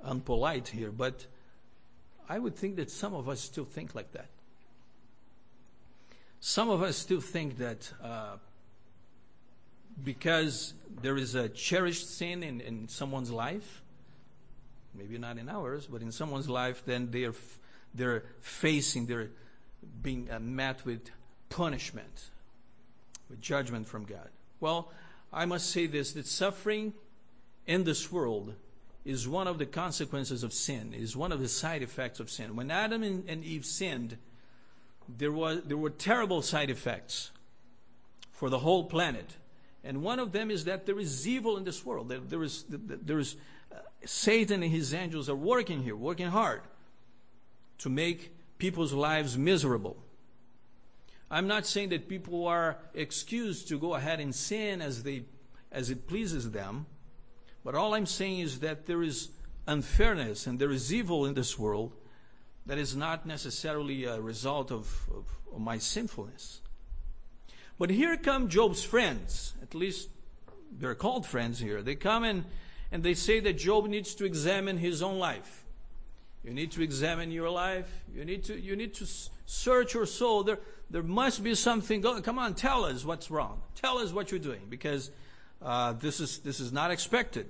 unpolite 0.06 0.68
here, 0.68 0.92
but 0.92 1.26
I 2.28 2.38
would 2.38 2.54
think 2.54 2.76
that 2.76 2.90
some 2.90 3.14
of 3.14 3.30
us 3.30 3.40
still 3.40 3.64
think 3.64 3.94
like 3.94 4.12
that. 4.12 4.28
Some 6.40 6.68
of 6.68 6.82
us 6.82 6.98
still 6.98 7.22
think 7.22 7.56
that 7.58 7.90
uh, 8.02 8.36
because 10.02 10.74
there 11.00 11.16
is 11.16 11.34
a 11.34 11.48
cherished 11.48 12.08
sin 12.08 12.42
in, 12.42 12.60
in 12.60 12.88
someone's 12.88 13.30
life, 13.30 13.82
maybe 14.94 15.18
not 15.18 15.38
in 15.38 15.48
ours, 15.48 15.86
but 15.86 16.02
in 16.02 16.12
someone's 16.12 16.48
life, 16.48 16.82
then 16.86 17.10
they're, 17.10 17.34
they're 17.94 18.24
facing, 18.40 19.06
they're 19.06 19.30
being 20.02 20.28
uh, 20.30 20.38
met 20.38 20.84
with 20.84 21.10
punishment, 21.48 22.30
with 23.28 23.40
judgment 23.40 23.88
from 23.88 24.04
God. 24.04 24.28
Well, 24.60 24.90
I 25.32 25.44
must 25.44 25.70
say 25.70 25.86
this 25.86 26.12
that 26.12 26.26
suffering 26.26 26.94
in 27.66 27.84
this 27.84 28.10
world 28.10 28.54
is 29.04 29.28
one 29.28 29.46
of 29.46 29.58
the 29.58 29.66
consequences 29.66 30.42
of 30.42 30.52
sin, 30.52 30.92
is 30.92 31.16
one 31.16 31.30
of 31.30 31.40
the 31.40 31.48
side 31.48 31.82
effects 31.82 32.18
of 32.18 32.30
sin. 32.30 32.56
When 32.56 32.70
Adam 32.70 33.02
and 33.02 33.44
Eve 33.44 33.64
sinned, 33.64 34.16
there, 35.08 35.30
was, 35.30 35.62
there 35.64 35.76
were 35.76 35.90
terrible 35.90 36.42
side 36.42 36.70
effects 36.70 37.30
for 38.32 38.50
the 38.50 38.58
whole 38.58 38.84
planet. 38.84 39.36
And 39.86 40.02
one 40.02 40.18
of 40.18 40.32
them 40.32 40.50
is 40.50 40.64
that 40.64 40.84
there 40.84 40.98
is 40.98 41.28
evil 41.28 41.56
in 41.56 41.64
this 41.64 41.86
world. 41.86 42.08
There, 42.08 42.18
there 42.18 42.42
is, 42.42 42.64
there 42.68 43.18
is 43.18 43.36
uh, 43.72 43.76
Satan 44.04 44.62
and 44.62 44.72
his 44.72 44.92
angels 44.92 45.28
are 45.28 45.36
working 45.36 45.82
here, 45.82 45.94
working 45.94 46.26
hard 46.26 46.62
to 47.78 47.88
make 47.88 48.34
people's 48.58 48.92
lives 48.92 49.38
miserable. 49.38 49.96
I'm 51.30 51.46
not 51.46 51.66
saying 51.66 51.90
that 51.90 52.08
people 52.08 52.46
are 52.46 52.78
excused 52.94 53.68
to 53.68 53.78
go 53.78 53.94
ahead 53.94 54.20
and 54.20 54.34
sin 54.34 54.82
as 54.82 55.02
they 55.02 55.24
as 55.72 55.90
it 55.90 56.06
pleases 56.06 56.50
them. 56.50 56.86
But 57.64 57.74
all 57.74 57.94
I'm 57.94 58.06
saying 58.06 58.40
is 58.40 58.60
that 58.60 58.86
there 58.86 59.02
is 59.02 59.30
unfairness 59.66 60.46
and 60.46 60.58
there 60.58 60.70
is 60.70 60.92
evil 60.92 61.26
in 61.26 61.34
this 61.34 61.58
world 61.58 61.92
that 62.64 62.78
is 62.78 62.96
not 62.96 63.26
necessarily 63.26 64.04
a 64.04 64.20
result 64.20 64.70
of, 64.70 65.08
of, 65.14 65.26
of 65.52 65.60
my 65.60 65.78
sinfulness. 65.78 66.60
But 67.78 67.90
here 67.90 68.16
come 68.16 68.48
Job's 68.48 68.82
friends, 68.82 69.54
at 69.62 69.74
least 69.74 70.08
they're 70.78 70.94
called 70.94 71.26
friends 71.26 71.58
here. 71.58 71.82
They 71.82 71.94
come 71.94 72.24
and, 72.24 72.44
and 72.90 73.02
they 73.02 73.14
say 73.14 73.40
that 73.40 73.54
Job 73.54 73.86
needs 73.86 74.14
to 74.14 74.24
examine 74.24 74.78
his 74.78 75.02
own 75.02 75.18
life. 75.18 75.64
You 76.44 76.54
need 76.54 76.70
to 76.72 76.82
examine 76.82 77.30
your 77.32 77.50
life. 77.50 77.90
You 78.14 78.24
need 78.24 78.44
to, 78.44 78.58
you 78.58 78.76
need 78.76 78.94
to 78.94 79.06
search 79.46 79.94
your 79.94 80.06
soul. 80.06 80.44
There, 80.44 80.58
there 80.90 81.02
must 81.02 81.42
be 81.42 81.54
something 81.54 82.00
going. 82.00 82.22
Come 82.22 82.38
on, 82.38 82.54
tell 82.54 82.84
us 82.84 83.04
what's 83.04 83.30
wrong. 83.30 83.62
Tell 83.74 83.98
us 83.98 84.12
what 84.12 84.30
you're 84.30 84.40
doing 84.40 84.62
because 84.70 85.10
uh, 85.60 85.94
this 85.94 86.20
is 86.20 86.38
this 86.38 86.60
is 86.60 86.72
not 86.72 86.90
expected. 86.90 87.48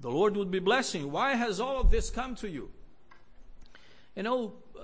The 0.00 0.10
Lord 0.10 0.36
would 0.36 0.50
be 0.50 0.58
blessing. 0.58 1.10
Why 1.10 1.34
has 1.34 1.58
all 1.58 1.80
of 1.80 1.90
this 1.90 2.10
come 2.10 2.34
to 2.36 2.48
you? 2.50 2.70
You 4.14 4.24
know, 4.24 4.52
uh, 4.78 4.82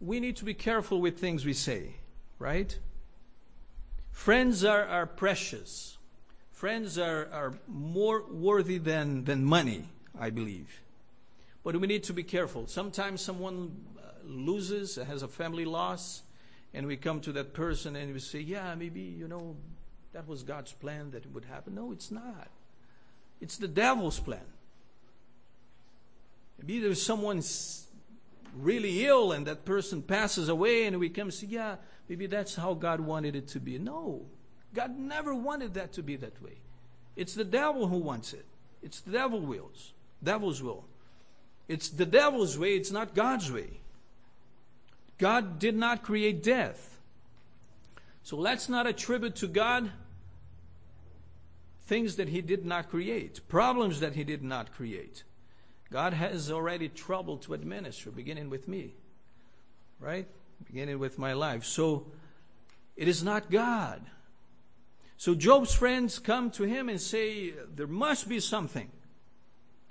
we 0.00 0.20
need 0.20 0.36
to 0.36 0.44
be 0.44 0.54
careful 0.54 1.00
with 1.02 1.18
things 1.18 1.44
we 1.44 1.52
say, 1.52 1.96
right? 2.38 2.78
Friends 4.18 4.64
are, 4.64 4.84
are 4.84 5.06
precious. 5.06 5.96
Friends 6.50 6.98
are, 6.98 7.28
are 7.32 7.54
more 7.68 8.24
worthy 8.28 8.78
than, 8.78 9.22
than 9.24 9.44
money, 9.44 9.84
I 10.18 10.30
believe. 10.30 10.82
But 11.62 11.80
we 11.80 11.86
need 11.86 12.02
to 12.02 12.12
be 12.12 12.24
careful. 12.24 12.66
Sometimes 12.66 13.20
someone 13.20 13.76
uh, 13.96 14.10
loses, 14.24 14.96
has 14.96 15.22
a 15.22 15.28
family 15.28 15.64
loss, 15.64 16.22
and 16.74 16.88
we 16.88 16.96
come 16.96 17.20
to 17.20 17.32
that 17.34 17.54
person 17.54 17.94
and 17.94 18.12
we 18.12 18.18
say, 18.18 18.40
Yeah, 18.40 18.74
maybe, 18.74 19.00
you 19.00 19.28
know, 19.28 19.54
that 20.12 20.26
was 20.26 20.42
God's 20.42 20.72
plan 20.72 21.12
that 21.12 21.24
it 21.24 21.32
would 21.32 21.44
happen. 21.44 21.76
No, 21.76 21.92
it's 21.92 22.10
not. 22.10 22.48
It's 23.40 23.56
the 23.56 23.68
devil's 23.68 24.18
plan. 24.18 24.46
Maybe 26.58 26.80
there's 26.80 27.00
someone 27.00 27.40
really 28.56 29.06
ill 29.06 29.30
and 29.30 29.46
that 29.46 29.64
person 29.64 30.02
passes 30.02 30.48
away 30.48 30.86
and 30.86 30.98
we 30.98 31.08
come 31.08 31.28
and 31.28 31.34
say, 31.34 31.46
yeah, 31.46 31.76
maybe 32.08 32.26
that's 32.26 32.54
how 32.54 32.74
God 32.74 33.00
wanted 33.00 33.36
it 33.36 33.48
to 33.48 33.60
be. 33.60 33.78
No, 33.78 34.26
God 34.74 34.98
never 34.98 35.34
wanted 35.34 35.74
that 35.74 35.92
to 35.94 36.02
be 36.02 36.16
that 36.16 36.42
way. 36.42 36.58
It's 37.16 37.34
the 37.34 37.44
devil 37.44 37.88
who 37.88 37.98
wants 37.98 38.32
it. 38.32 38.46
It's 38.82 39.00
the 39.00 39.12
devil 39.12 39.40
wills, 39.40 39.92
devil's 40.22 40.62
will. 40.62 40.84
It's 41.66 41.88
the 41.88 42.06
devil's 42.06 42.58
way, 42.58 42.74
it's 42.74 42.90
not 42.90 43.14
God's 43.14 43.52
way. 43.52 43.80
God 45.18 45.58
did 45.58 45.76
not 45.76 46.02
create 46.02 46.42
death. 46.42 47.00
So 48.22 48.36
let's 48.36 48.68
not 48.68 48.86
attribute 48.86 49.36
to 49.36 49.48
God 49.48 49.90
things 51.82 52.16
that 52.16 52.28
He 52.28 52.40
did 52.40 52.64
not 52.64 52.88
create, 52.88 53.46
problems 53.48 54.00
that 54.00 54.14
He 54.14 54.22
did 54.22 54.42
not 54.42 54.72
create. 54.72 55.24
God 55.90 56.12
has 56.12 56.50
already 56.50 56.88
trouble 56.88 57.38
to 57.38 57.54
administer, 57.54 58.10
beginning 58.10 58.50
with 58.50 58.68
me, 58.68 58.94
right? 59.98 60.28
Beginning 60.66 60.98
with 60.98 61.18
my 61.18 61.32
life. 61.32 61.64
So 61.64 62.06
it 62.96 63.08
is 63.08 63.22
not 63.22 63.50
God. 63.50 64.02
So 65.16 65.34
Job's 65.34 65.74
friends 65.74 66.18
come 66.18 66.50
to 66.52 66.64
him 66.64 66.88
and 66.88 67.00
say, 67.00 67.52
There 67.74 67.86
must 67.86 68.28
be 68.28 68.40
something. 68.40 68.90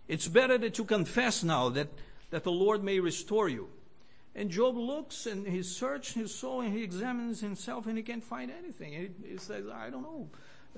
It's 0.07 0.27
better 0.27 0.57
that 0.57 0.77
you 0.77 0.85
confess 0.85 1.43
now 1.43 1.69
that, 1.69 1.89
that 2.29 2.43
the 2.43 2.51
Lord 2.51 2.83
may 2.83 2.99
restore 2.99 3.49
you. 3.49 3.67
And 4.35 4.49
Job 4.49 4.77
looks 4.77 5.25
and 5.25 5.47
he 5.47 5.63
searches 5.63 6.13
his 6.13 6.33
soul 6.33 6.61
and 6.61 6.71
he 6.71 6.83
examines 6.83 7.41
himself 7.41 7.87
and 7.87 7.97
he 7.97 8.03
can't 8.03 8.23
find 8.23 8.51
anything. 8.51 8.93
He, 8.93 9.31
he 9.31 9.37
says, 9.37 9.65
I 9.67 9.89
don't 9.89 10.03
know. 10.03 10.29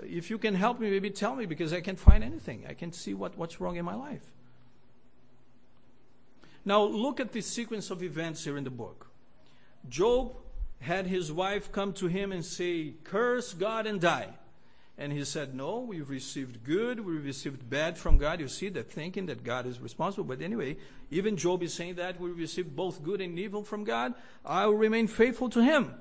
If 0.02 0.30
you 0.30 0.38
can 0.38 0.56
help 0.56 0.80
me, 0.80 0.90
maybe 0.90 1.10
tell 1.10 1.36
me 1.36 1.46
because 1.46 1.74
I 1.74 1.82
can't 1.82 2.00
find 2.00 2.24
anything. 2.24 2.66
I 2.68 2.74
can't 2.74 2.96
see 2.96 3.14
what, 3.14 3.38
what's 3.38 3.60
wrong 3.60 3.76
in 3.76 3.84
my 3.84 3.96
life. 3.96 4.24
Now, 6.64 6.84
look 6.84 7.20
at 7.20 7.34
the 7.34 7.42
sequence 7.42 7.90
of 7.90 8.02
events 8.02 8.46
here 8.46 8.58
in 8.58 8.64
the 8.64 8.70
book. 8.70 9.09
Job 9.88 10.34
had 10.82 11.08
his 11.08 11.32
wife 11.32 11.72
come 11.72 11.94
to 11.94 12.08
him 12.08 12.32
and 12.32 12.44
say, 12.44 12.94
Curse 13.04 13.54
God 13.54 13.86
and 13.86 14.00
die. 14.00 14.30
And 14.98 15.14
he 15.14 15.24
said, 15.24 15.56
No, 15.56 15.80
we've 15.80 16.10
received 16.10 16.64
good, 16.64 17.00
We've 17.00 17.24
received 17.24 17.70
bad 17.70 17.98
from 17.98 18.18
God. 18.18 18.40
You 18.40 18.48
see, 18.48 18.70
that 18.70 18.92
thinking 18.92 19.28
that 19.28 19.44
God 19.44 19.66
is 19.66 19.80
responsible. 19.80 20.26
But 20.26 20.42
anyway, 20.42 20.78
even 21.10 21.38
Job 21.38 21.64
is 21.64 21.74
saying 21.74 21.96
that 21.96 22.20
we 22.20 22.32
received 22.32 22.76
both 22.76 23.04
good 23.04 23.22
and 23.22 23.40
evil 23.40 23.64
from 23.64 23.84
God. 23.84 24.14
I 24.46 24.66
will 24.66 24.76
remain 24.76 25.08
faithful 25.08 25.50
to 25.52 25.64
him. 25.64 25.96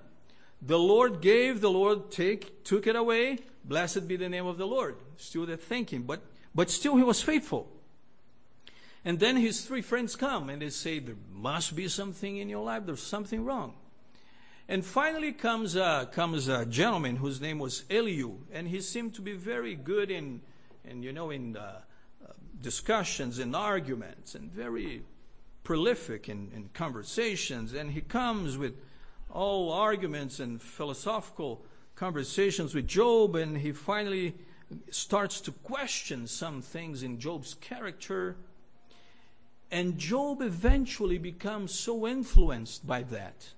The 0.61 0.79
Lord 0.79 1.21
gave, 1.21 1.61
the 1.61 1.71
Lord 1.71 2.11
take, 2.11 2.64
took 2.64 2.88
it 2.88 2.97
away. 2.97 3.38
Blessed 3.64 4.09
be 4.09 4.17
the 4.17 4.29
name 4.29 4.47
of 4.47 4.59
the 4.59 4.67
Lord. 4.67 4.97
Still 5.17 5.47
that 5.47 5.62
thinking, 5.62 6.03
but, 6.03 6.21
but 6.55 6.71
still 6.71 6.97
he 6.97 7.05
was 7.05 7.23
faithful. 7.23 7.69
And 9.04 9.20
then 9.20 9.37
his 9.37 9.62
three 9.62 9.82
friends 9.82 10.16
come 10.16 10.50
and 10.50 10.61
they 10.61 10.70
say, 10.70 10.98
There 10.98 11.16
must 11.32 11.76
be 11.76 11.88
something 11.88 12.37
in 12.37 12.48
your 12.48 12.64
life, 12.64 12.84
there's 12.87 13.02
something 13.02 13.44
wrong. 13.44 13.74
And 14.68 14.84
finally 14.84 15.32
comes 15.32 15.76
a, 15.76 16.08
comes 16.12 16.48
a 16.48 16.66
gentleman 16.66 17.16
whose 17.16 17.40
name 17.40 17.58
was 17.58 17.84
Elihu, 17.88 18.37
and 18.52 18.68
he 18.68 18.82
seemed 18.82 19.14
to 19.14 19.22
be 19.22 19.32
very 19.32 19.74
good 19.74 20.11
in, 20.11 20.42
in 20.84 21.02
you 21.02 21.11
know, 21.11 21.30
in 21.30 21.56
uh, 21.56 21.80
uh, 22.22 22.32
discussions 22.61 23.38
and 23.38 23.56
arguments, 23.56 24.34
and 24.34 24.52
very 24.52 25.04
prolific 25.64 26.28
in, 26.28 26.50
in 26.54 26.68
conversations. 26.74 27.72
And 27.72 27.92
he 27.92 28.02
comes 28.02 28.58
with 28.58 28.74
all 29.30 29.72
arguments 29.72 30.38
and 30.38 30.61
philosophical 30.61 31.64
conversations 31.94 32.74
with 32.74 32.87
Job, 32.87 33.37
and 33.37 33.56
he 33.56 33.72
finally 33.72 34.34
starts 34.90 35.40
to 35.40 35.52
question 35.52 36.26
some 36.26 36.61
things 36.61 37.02
in 37.02 37.18
Job's 37.18 37.54
character 37.54 38.37
and 39.70 39.98
Job 39.98 40.40
eventually 40.40 41.18
becomes 41.18 41.72
so 41.72 42.07
influenced 42.07 42.87
by 42.87 43.02
that 43.04 43.48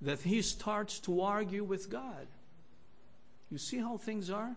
that 0.00 0.20
he 0.22 0.42
starts 0.42 0.98
to 1.00 1.20
argue 1.20 1.62
with 1.62 1.88
God. 1.88 2.26
You 3.50 3.58
see 3.58 3.78
how 3.78 3.98
things 3.98 4.30
are? 4.30 4.56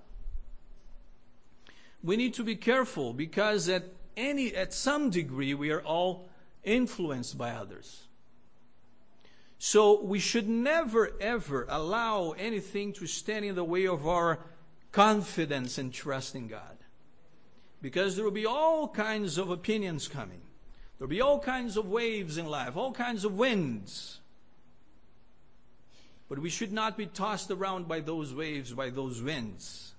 We 2.04 2.18
need 2.18 2.34
to 2.36 2.44
be 2.44 2.56
careful 2.56 3.14
because 3.14 3.68
at 3.70 3.84
any 4.16 4.56
at 4.56 4.74
some 4.74 5.10
degree 5.10 5.54
we 5.54 5.72
are 5.72 5.82
all 5.82 6.30
influenced 6.64 7.38
by 7.38 7.52
others. 7.52 8.04
So 9.60 10.02
we 10.02 10.20
should 10.20 10.48
never 10.48 11.12
ever 11.20 11.66
allow 11.70 12.32
anything 12.32 12.94
to 12.94 13.08
stand 13.08 13.46
in 13.46 13.56
the 13.56 13.64
way 13.64 13.86
of 13.86 14.08
our 14.08 14.40
confidence 14.92 15.78
and 15.78 15.94
trust 15.94 16.36
in 16.36 16.48
God. 16.48 16.78
Because 17.82 18.16
there 18.16 18.24
will 18.24 18.32
be 18.32 18.46
all 18.46 18.88
kinds 18.88 19.38
of 19.38 19.50
opinions 19.50 20.08
coming. 20.08 20.42
There'll 20.98 21.10
be 21.10 21.22
all 21.22 21.40
kinds 21.40 21.78
of 21.78 21.88
waves 21.88 22.38
in 22.38 22.46
life, 22.46 22.78
all 22.78 22.94
kinds 22.94 23.26
of 23.26 23.38
winds. 23.38 24.20
But 26.30 26.40
we 26.40 26.50
should 26.50 26.72
not 26.72 26.98
be 26.98 27.06
tossed 27.06 27.52
around 27.52 27.88
by 27.88 28.00
those 28.00 28.34
waves, 28.34 28.72
by 28.72 28.90
those 28.90 29.22
winds. 29.22 29.94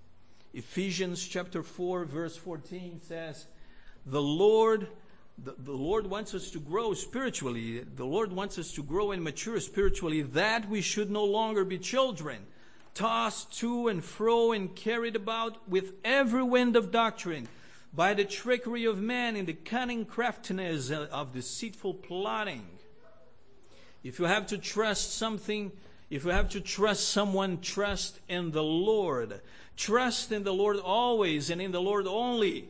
Ephesians 0.54 1.26
chapter 1.26 1.62
4, 1.62 2.06
verse 2.06 2.36
14 2.36 3.00
says, 3.02 3.46
The 4.06 4.22
Lord, 4.22 4.88
the, 5.36 5.54
the 5.58 5.72
Lord 5.72 6.06
wants 6.06 6.34
us 6.34 6.50
to 6.52 6.60
grow 6.60 6.94
spiritually. 6.94 7.80
The 7.80 8.06
Lord 8.06 8.32
wants 8.32 8.58
us 8.58 8.72
to 8.72 8.82
grow 8.82 9.12
and 9.12 9.22
mature 9.22 9.60
spiritually, 9.60 10.22
that 10.22 10.68
we 10.68 10.80
should 10.80 11.10
no 11.10 11.24
longer 11.24 11.64
be 11.64 11.78
children, 11.78 12.38
tossed 12.94 13.58
to 13.58 13.88
and 13.88 14.02
fro 14.02 14.52
and 14.52 14.74
carried 14.74 15.14
about 15.14 15.68
with 15.68 15.92
every 16.02 16.42
wind 16.42 16.74
of 16.74 16.90
doctrine 16.90 17.48
by 17.96 18.12
the 18.12 18.24
trickery 18.26 18.84
of 18.84 19.00
men 19.00 19.36
and 19.36 19.48
the 19.48 19.54
cunning 19.54 20.04
craftiness 20.04 20.90
of 20.90 21.32
deceitful 21.32 21.94
plotting. 21.94 22.66
If 24.04 24.18
you 24.18 24.26
have 24.26 24.46
to 24.48 24.58
trust 24.58 25.14
something, 25.14 25.72
if 26.10 26.24
you 26.24 26.30
have 26.30 26.50
to 26.50 26.60
trust 26.60 27.08
someone, 27.08 27.62
trust 27.62 28.20
in 28.28 28.50
the 28.50 28.62
Lord. 28.62 29.40
Trust 29.76 30.30
in 30.30 30.44
the 30.44 30.52
Lord 30.52 30.76
always 30.76 31.48
and 31.48 31.60
in 31.60 31.72
the 31.72 31.80
Lord 31.80 32.06
only. 32.06 32.68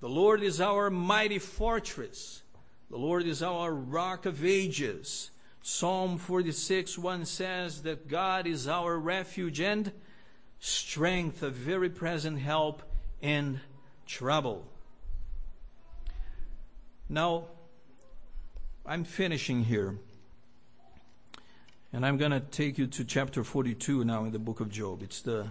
The 0.00 0.08
Lord 0.08 0.42
is 0.42 0.62
our 0.62 0.88
mighty 0.88 1.38
fortress. 1.38 2.42
The 2.90 2.96
Lord 2.96 3.26
is 3.26 3.42
our 3.42 3.72
rock 3.72 4.24
of 4.24 4.46
ages. 4.46 5.30
Psalm 5.60 6.16
46 6.16 6.96
1 6.96 7.26
says 7.26 7.82
that 7.82 8.08
God 8.08 8.46
is 8.46 8.66
our 8.66 8.98
refuge 8.98 9.60
and 9.60 9.92
strength, 10.58 11.42
a 11.42 11.50
very 11.50 11.90
present 11.90 12.38
help 12.38 12.82
in 13.20 13.60
trouble. 14.06 14.64
Now, 17.08 17.44
I'm 18.84 19.04
finishing 19.04 19.64
here. 19.64 19.96
And 21.92 22.04
I'm 22.04 22.18
going 22.18 22.32
to 22.32 22.40
take 22.40 22.76
you 22.76 22.86
to 22.86 23.04
chapter 23.04 23.42
42 23.42 24.04
now 24.04 24.24
in 24.24 24.32
the 24.32 24.38
book 24.38 24.60
of 24.60 24.70
Job. 24.70 25.02
It's 25.02 25.22
the, 25.22 25.48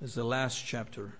it's 0.00 0.14
the 0.14 0.24
last 0.24 0.64
chapter. 0.64 1.14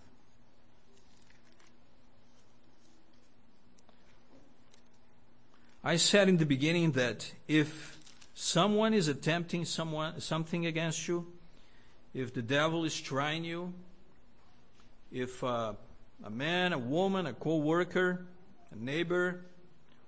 I 5.84 5.96
said 5.96 6.28
in 6.28 6.36
the 6.36 6.46
beginning 6.46 6.92
that 6.92 7.32
if 7.48 7.98
someone 8.34 8.94
is 8.94 9.08
attempting 9.08 9.64
someone, 9.64 10.20
something 10.20 10.64
against 10.66 11.08
you, 11.08 11.26
if 12.14 12.32
the 12.32 12.42
devil 12.42 12.84
is 12.84 13.00
trying 13.00 13.44
you, 13.44 13.74
if 15.12 15.44
uh, 15.44 15.74
a 16.24 16.30
man, 16.30 16.72
a 16.72 16.78
woman, 16.78 17.26
a 17.26 17.32
co 17.32 17.56
worker, 17.56 18.26
a 18.70 18.76
neighbor, 18.76 19.44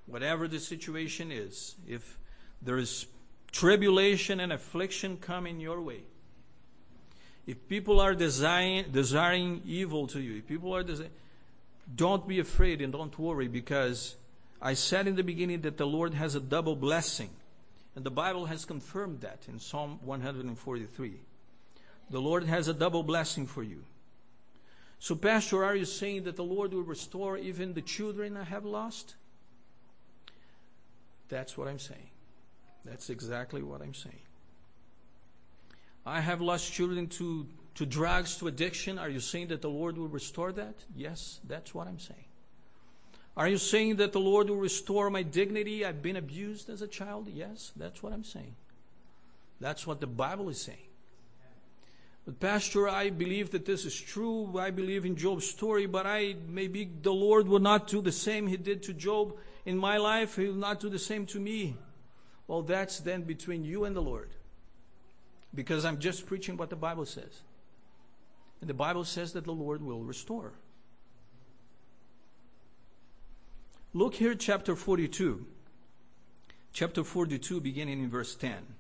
whatever 0.06 0.48
the 0.48 0.60
situation 0.60 1.30
is, 1.30 1.76
if 1.86 2.18
there 2.62 2.78
is 2.78 3.06
tribulation 3.52 4.40
and 4.40 4.52
affliction 4.52 5.16
coming 5.16 5.60
your 5.60 5.80
way, 5.80 6.00
if 7.46 7.68
people 7.68 8.00
are 8.00 8.14
desiring, 8.14 8.86
desiring 8.90 9.62
evil 9.66 10.06
to 10.08 10.20
you, 10.20 10.38
if 10.38 10.46
people 10.46 10.74
are 10.74 10.82
desiring, 10.82 11.12
don't 11.94 12.26
be 12.26 12.38
afraid 12.38 12.80
and 12.80 12.92
don't 12.92 13.18
worry 13.18 13.48
because 13.48 14.16
I 14.62 14.72
said 14.72 15.06
in 15.06 15.16
the 15.16 15.22
beginning 15.22 15.60
that 15.62 15.76
the 15.76 15.86
Lord 15.86 16.14
has 16.14 16.34
a 16.34 16.40
double 16.40 16.74
blessing. 16.74 17.30
And 17.96 18.04
the 18.04 18.10
Bible 18.10 18.46
has 18.46 18.64
confirmed 18.64 19.20
that 19.20 19.46
in 19.46 19.60
Psalm 19.60 20.00
143. 20.02 21.20
The 22.10 22.20
Lord 22.20 22.44
has 22.44 22.66
a 22.66 22.74
double 22.74 23.02
blessing 23.02 23.46
for 23.46 23.62
you. 23.62 23.84
So, 24.98 25.14
Pastor, 25.14 25.64
are 25.64 25.76
you 25.76 25.84
saying 25.84 26.24
that 26.24 26.36
the 26.36 26.44
Lord 26.44 26.72
will 26.72 26.82
restore 26.82 27.36
even 27.36 27.74
the 27.74 27.82
children 27.82 28.36
I 28.36 28.44
have 28.44 28.64
lost? 28.64 29.16
That's 31.28 31.58
what 31.58 31.68
I'm 31.68 31.78
saying. 31.78 32.10
That's 32.84 33.10
exactly 33.10 33.62
what 33.62 33.82
I'm 33.82 33.94
saying. 33.94 34.20
I 36.06 36.20
have 36.20 36.40
lost 36.40 36.72
children 36.72 37.06
to, 37.08 37.46
to 37.76 37.86
drugs, 37.86 38.36
to 38.36 38.48
addiction. 38.48 38.98
Are 38.98 39.08
you 39.08 39.20
saying 39.20 39.48
that 39.48 39.62
the 39.62 39.70
Lord 39.70 39.96
will 39.96 40.08
restore 40.08 40.52
that? 40.52 40.74
Yes, 40.94 41.40
that's 41.44 41.74
what 41.74 41.86
I'm 41.86 41.98
saying. 41.98 42.24
Are 43.36 43.48
you 43.48 43.58
saying 43.58 43.96
that 43.96 44.12
the 44.12 44.20
Lord 44.20 44.48
will 44.48 44.56
restore 44.56 45.10
my 45.10 45.22
dignity? 45.22 45.84
I've 45.84 46.02
been 46.02 46.16
abused 46.16 46.70
as 46.70 46.82
a 46.82 46.86
child? 46.86 47.28
Yes, 47.28 47.72
that's 47.74 48.02
what 48.02 48.12
I'm 48.12 48.22
saying. 48.22 48.54
That's 49.60 49.86
what 49.86 50.00
the 50.00 50.06
Bible 50.06 50.48
is 50.50 50.60
saying. 50.60 50.78
But 52.24 52.40
Pastor, 52.40 52.88
I 52.88 53.10
believe 53.10 53.50
that 53.50 53.66
this 53.66 53.84
is 53.84 53.94
true. 53.94 54.58
I 54.58 54.70
believe 54.70 55.04
in 55.04 55.16
Job's 55.16 55.46
story, 55.46 55.86
but 55.86 56.06
I 56.06 56.36
maybe 56.48 56.90
the 57.02 57.12
Lord 57.12 57.48
will 57.48 57.60
not 57.60 57.86
do 57.86 58.00
the 58.00 58.12
same 58.12 58.46
he 58.46 58.56
did 58.56 58.82
to 58.84 58.94
Job 58.94 59.36
in 59.66 59.76
my 59.76 59.98
life. 59.98 60.36
He 60.36 60.46
will 60.46 60.54
not 60.54 60.80
do 60.80 60.88
the 60.88 60.98
same 60.98 61.26
to 61.26 61.40
me. 61.40 61.76
Well, 62.46 62.62
that's 62.62 63.00
then 63.00 63.22
between 63.22 63.64
you 63.64 63.84
and 63.84 63.94
the 63.94 64.02
Lord. 64.02 64.30
Because 65.54 65.84
I'm 65.84 65.98
just 65.98 66.26
preaching 66.26 66.56
what 66.56 66.70
the 66.70 66.76
Bible 66.76 67.04
says. 67.06 67.42
And 68.60 68.68
the 68.68 68.74
Bible 68.74 69.04
says 69.04 69.32
that 69.34 69.44
the 69.44 69.52
Lord 69.52 69.82
will 69.82 70.02
restore. 70.02 70.52
Look 73.92 74.14
here, 74.14 74.34
chapter 74.34 74.74
42. 74.74 75.46
Chapter 76.72 77.04
42, 77.04 77.60
beginning 77.60 78.00
in 78.00 78.10
verse 78.10 78.34
10. 78.34 78.73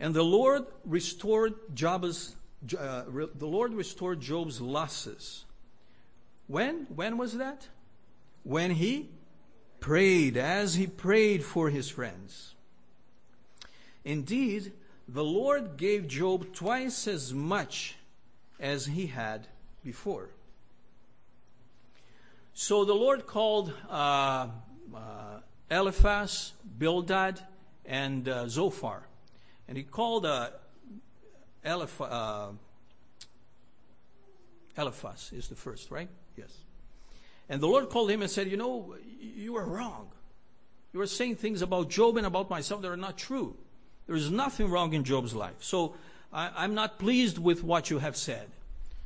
And 0.00 0.14
the 0.14 0.24
Lord 0.24 0.64
restored 0.86 1.54
Job's, 1.74 2.34
uh, 2.76 3.02
the 3.34 3.46
Lord 3.46 3.74
restored 3.74 4.20
Job's 4.20 4.60
losses. 4.60 5.44
When? 6.46 6.86
When 6.88 7.18
was 7.18 7.36
that? 7.36 7.68
When 8.42 8.70
he 8.70 9.10
prayed, 9.78 10.38
as 10.38 10.74
he 10.74 10.86
prayed 10.86 11.44
for 11.44 11.68
his 11.68 11.90
friends. 11.90 12.54
Indeed, 14.02 14.72
the 15.06 15.22
Lord 15.22 15.76
gave 15.76 16.08
Job 16.08 16.54
twice 16.54 17.06
as 17.06 17.34
much 17.34 17.96
as 18.58 18.86
he 18.86 19.06
had 19.06 19.48
before. 19.84 20.30
So 22.54 22.86
the 22.86 22.94
Lord 22.94 23.26
called 23.26 23.74
uh, 23.88 24.48
uh, 24.94 25.40
Eliphaz, 25.70 26.52
Bildad, 26.78 27.40
and 27.84 28.28
uh, 28.28 28.48
Zophar. 28.48 29.02
And 29.70 29.78
he 29.78 29.84
called 29.84 30.26
uh, 30.26 30.50
Eliphaz, 31.64 32.10
uh, 32.10 32.48
Eliphaz 34.76 35.30
is 35.32 35.46
the 35.46 35.54
first, 35.54 35.92
right? 35.92 36.08
Yes. 36.36 36.52
And 37.48 37.60
the 37.60 37.68
Lord 37.68 37.88
called 37.88 38.10
him 38.10 38.20
and 38.20 38.28
said, 38.28 38.50
You 38.50 38.56
know, 38.56 38.96
you 39.20 39.56
are 39.56 39.64
wrong. 39.64 40.10
You 40.92 41.00
are 41.00 41.06
saying 41.06 41.36
things 41.36 41.62
about 41.62 41.88
Job 41.88 42.16
and 42.16 42.26
about 42.26 42.50
myself 42.50 42.82
that 42.82 42.90
are 42.90 42.96
not 42.96 43.16
true. 43.16 43.56
There 44.08 44.16
is 44.16 44.28
nothing 44.28 44.68
wrong 44.68 44.92
in 44.92 45.04
Job's 45.04 45.36
life. 45.36 45.54
So 45.60 45.94
I, 46.32 46.64
am 46.64 46.74
not 46.74 46.98
pleased 46.98 47.38
with 47.38 47.62
what 47.62 47.90
you 47.90 48.00
have 48.00 48.16
said. 48.16 48.48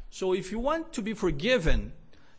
So 0.09 0.33
if 0.33 0.51
you 0.51 0.59
want 0.59 0.95
to 0.95 1.03
be 1.03 1.13
forgiven, 1.13 1.93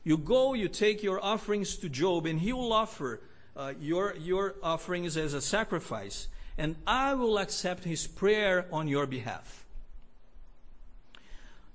you 0.04 0.18
go, 0.18 0.56
you 0.56 0.68
take 0.68 1.04
your 1.04 1.24
offerings 1.24 1.76
to 1.76 1.90
Job, 1.90 2.26
and 2.26 2.40
he 2.40 2.54
will 2.54 2.74
offer 2.74 3.22
uh, 3.56 3.74
your, 3.80 4.16
your 4.16 4.56
offerings 4.64 5.16
as 5.16 5.36
a 5.36 5.42
sacrifice, 5.42 6.28
and 6.58 6.76
I 6.88 7.14
will 7.14 7.38
accept 7.38 7.84
his 7.84 8.08
prayer 8.08 8.66
on 8.72 8.88
your 8.88 9.06
behalf. 9.06 9.66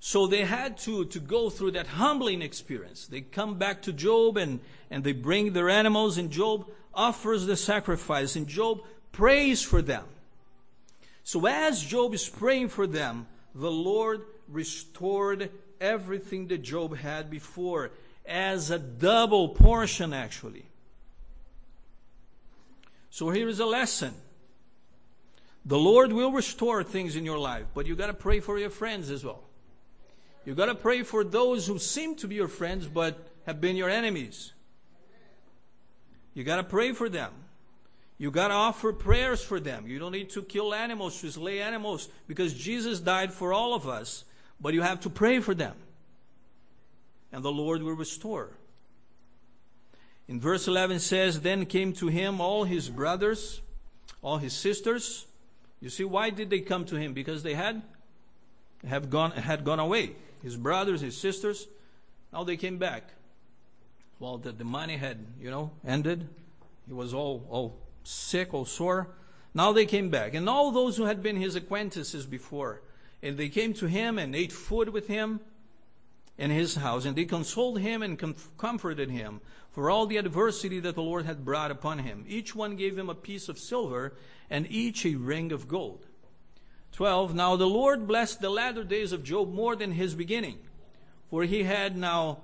So 0.00 0.26
they 0.26 0.44
had 0.44 0.78
to, 0.78 1.04
to 1.04 1.20
go 1.20 1.50
through 1.50 1.72
that 1.72 1.86
humbling 1.86 2.40
experience. 2.40 3.06
They 3.06 3.20
come 3.20 3.58
back 3.58 3.82
to 3.82 3.92
Job 3.92 4.38
and, 4.38 4.60
and 4.90 5.04
they 5.04 5.12
bring 5.12 5.52
their 5.52 5.68
animals, 5.68 6.16
and 6.16 6.30
Job 6.30 6.66
offers 6.94 7.44
the 7.44 7.56
sacrifice, 7.56 8.34
and 8.34 8.46
Job 8.46 8.80
prays 9.12 9.62
for 9.62 9.82
them. 9.82 10.04
So 11.22 11.46
as 11.46 11.82
Job 11.82 12.14
is 12.14 12.28
praying 12.28 12.70
for 12.70 12.86
them, 12.86 13.26
the 13.54 13.70
Lord 13.70 14.22
restored 14.48 15.50
everything 15.80 16.48
that 16.48 16.62
Job 16.62 16.96
had 16.96 17.30
before 17.30 17.90
as 18.24 18.70
a 18.70 18.78
double 18.78 19.50
portion, 19.50 20.14
actually. 20.14 20.64
So 23.10 23.30
here 23.30 23.48
is 23.48 23.60
a 23.60 23.66
lesson. 23.66 24.14
The 25.70 25.78
Lord 25.78 26.12
will 26.12 26.32
restore 26.32 26.82
things 26.82 27.14
in 27.14 27.24
your 27.24 27.38
life, 27.38 27.64
but 27.74 27.86
you 27.86 27.94
got 27.94 28.08
to 28.08 28.12
pray 28.12 28.40
for 28.40 28.58
your 28.58 28.70
friends 28.70 29.08
as 29.08 29.24
well. 29.24 29.44
You 30.44 30.52
got 30.56 30.66
to 30.66 30.74
pray 30.74 31.04
for 31.04 31.22
those 31.22 31.64
who 31.68 31.78
seem 31.78 32.16
to 32.16 32.26
be 32.26 32.34
your 32.34 32.48
friends 32.48 32.88
but 32.88 33.28
have 33.46 33.60
been 33.60 33.76
your 33.76 33.88
enemies. 33.88 34.52
You 36.34 36.42
got 36.42 36.56
to 36.56 36.64
pray 36.64 36.90
for 36.90 37.08
them. 37.08 37.30
You 38.18 38.32
got 38.32 38.48
to 38.48 38.54
offer 38.54 38.92
prayers 38.92 39.44
for 39.44 39.60
them. 39.60 39.86
You 39.86 40.00
don't 40.00 40.10
need 40.10 40.30
to 40.30 40.42
kill 40.42 40.74
animals, 40.74 41.20
to 41.20 41.30
slay 41.30 41.60
animals, 41.60 42.08
because 42.26 42.52
Jesus 42.52 42.98
died 42.98 43.32
for 43.32 43.52
all 43.52 43.72
of 43.72 43.86
us. 43.86 44.24
But 44.60 44.74
you 44.74 44.82
have 44.82 44.98
to 45.02 45.08
pray 45.08 45.38
for 45.38 45.54
them. 45.54 45.76
And 47.30 47.44
the 47.44 47.52
Lord 47.52 47.80
will 47.84 47.94
restore. 47.94 48.50
In 50.26 50.40
verse 50.40 50.66
11 50.66 50.98
says, 50.98 51.42
Then 51.42 51.64
came 51.64 51.92
to 51.92 52.08
him 52.08 52.40
all 52.40 52.64
his 52.64 52.90
brothers, 52.90 53.60
all 54.20 54.38
his 54.38 54.52
sisters. 54.52 55.26
You 55.80 55.88
see, 55.88 56.04
why 56.04 56.30
did 56.30 56.50
they 56.50 56.60
come 56.60 56.84
to 56.86 56.96
him? 56.96 57.14
Because 57.14 57.42
they 57.42 57.54
had, 57.54 57.82
have 58.86 59.10
gone, 59.10 59.32
had 59.32 59.64
gone 59.64 59.80
away. 59.80 60.16
His 60.42 60.56
brothers, 60.56 61.00
his 61.00 61.16
sisters, 61.16 61.66
now 62.32 62.44
they 62.44 62.56
came 62.56 62.78
back. 62.78 63.10
Well, 64.18 64.38
the, 64.38 64.52
the 64.52 64.64
money 64.64 64.96
had, 64.96 65.24
you 65.40 65.50
know, 65.50 65.70
ended. 65.86 66.28
He 66.86 66.92
was 66.92 67.14
all, 67.14 67.46
all 67.48 67.78
sick 68.04 68.52
or 68.52 68.66
sore. 68.66 69.08
Now 69.54 69.72
they 69.72 69.86
came 69.86 70.10
back. 70.10 70.34
And 70.34 70.48
all 70.48 70.70
those 70.70 70.96
who 70.96 71.04
had 71.04 71.22
been 71.22 71.36
his 71.36 71.56
acquaintances 71.56 72.26
before, 72.26 72.82
and 73.22 73.36
they 73.36 73.48
came 73.48 73.72
to 73.74 73.86
him 73.86 74.18
and 74.18 74.36
ate 74.36 74.52
food 74.52 74.90
with 74.90 75.08
him 75.08 75.40
in 76.40 76.50
his 76.50 76.74
house, 76.74 77.04
and 77.04 77.14
they 77.14 77.24
consoled 77.24 77.78
him 77.78 78.02
and 78.02 78.18
comforted 78.58 79.10
him 79.10 79.40
for 79.70 79.88
all 79.88 80.06
the 80.06 80.16
adversity 80.16 80.80
that 80.80 80.96
the 80.96 81.02
Lord 81.02 81.26
had 81.26 81.44
brought 81.44 81.70
upon 81.70 82.00
him. 82.00 82.24
Each 82.26 82.54
one 82.54 82.74
gave 82.74 82.98
him 82.98 83.08
a 83.08 83.14
piece 83.14 83.48
of 83.48 83.58
silver, 83.58 84.14
and 84.50 84.66
each 84.68 85.06
a 85.06 85.14
ring 85.14 85.52
of 85.52 85.68
gold. 85.68 86.06
12. 86.92 87.34
Now 87.34 87.54
the 87.54 87.68
Lord 87.68 88.08
blessed 88.08 88.40
the 88.40 88.50
latter 88.50 88.82
days 88.82 89.12
of 89.12 89.22
Job 89.22 89.52
more 89.52 89.76
than 89.76 89.92
his 89.92 90.16
beginning, 90.16 90.58
for 91.30 91.44
he 91.44 91.62
had 91.62 91.96
now 91.96 92.40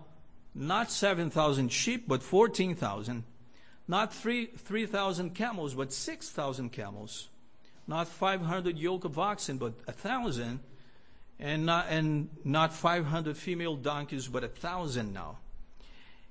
not 0.54 0.92
7,000 0.92 1.72
sheep, 1.72 2.06
but 2.06 2.22
14,000 2.22 3.24
not 3.88 4.12
3,000 4.12 5.34
camels, 5.34 5.74
but 5.74 5.92
6,000 5.92 6.70
camels. 6.70 7.28
Not 7.86 8.08
500 8.08 8.76
yoke 8.76 9.04
of 9.04 9.18
oxen, 9.18 9.58
but 9.58 9.74
a 9.86 9.92
thousand. 9.92 10.58
And 11.38 11.66
not, 11.66 11.86
and 11.90 12.30
not 12.44 12.72
500 12.72 13.36
female 13.36 13.76
donkeys, 13.76 14.26
but 14.26 14.42
a 14.42 14.48
thousand 14.48 15.12
now. 15.12 15.38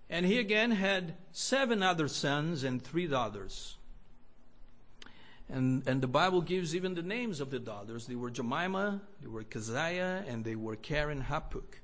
And 0.10 0.26
he 0.26 0.40
again 0.40 0.72
had 0.72 1.16
seven 1.32 1.84
other 1.84 2.08
sons 2.08 2.64
and 2.64 2.84
three 2.84 3.08
daughters. 3.08 3.78
And, 5.48 5.88
and 5.88 6.02
the 6.02 6.08
Bible 6.08 6.42
gives 6.42 6.76
even 6.76 6.96
the 6.96 7.04
names 7.04 7.40
of 7.40 7.52
the 7.52 7.60
daughters. 7.60 8.08
They 8.08 8.16
were 8.16 8.32
Jemima, 8.32 9.02
they 9.22 9.28
were 9.28 9.44
Keziah, 9.44 10.26
and 10.28 10.44
they 10.44 10.56
were 10.56 10.76
Keren-Happuch. 10.76 11.82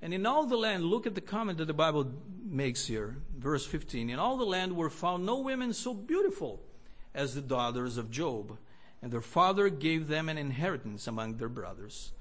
And 0.00 0.12
in 0.12 0.26
all 0.26 0.46
the 0.46 0.56
land, 0.56 0.84
look 0.84 1.06
at 1.06 1.14
the 1.14 1.20
comment 1.20 1.58
that 1.58 1.66
the 1.66 1.74
Bible 1.74 2.10
makes 2.44 2.86
here, 2.86 3.16
verse 3.38 3.66
15. 3.66 4.10
In 4.10 4.18
all 4.18 4.36
the 4.36 4.44
land 4.44 4.76
were 4.76 4.90
found 4.90 5.24
no 5.24 5.38
women 5.38 5.72
so 5.72 5.94
beautiful 5.94 6.60
as 7.14 7.34
the 7.34 7.40
daughters 7.40 7.96
of 7.96 8.10
Job, 8.10 8.58
and 9.04 9.12
their 9.12 9.20
father 9.20 9.68
gave 9.68 10.08
them 10.08 10.30
an 10.30 10.38
inheritance 10.38 11.06
among 11.06 11.36
their 11.36 11.50
brothers. 11.50 12.12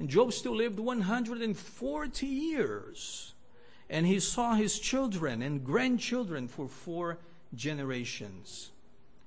And 0.00 0.08
Job 0.08 0.32
still 0.32 0.56
lived 0.56 0.80
140 0.80 2.26
years, 2.26 3.34
and 3.88 4.04
he 4.04 4.18
saw 4.18 4.54
his 4.54 4.80
children 4.80 5.40
and 5.40 5.64
grandchildren 5.64 6.48
for 6.48 6.66
four 6.66 7.18
generations. 7.54 8.72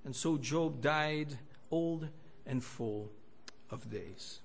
And 0.04 0.14
so 0.14 0.38
Job 0.38 0.82
died 0.82 1.38
old 1.72 2.10
and 2.46 2.62
full 2.62 3.10
of 3.72 3.90
days. 3.90 4.42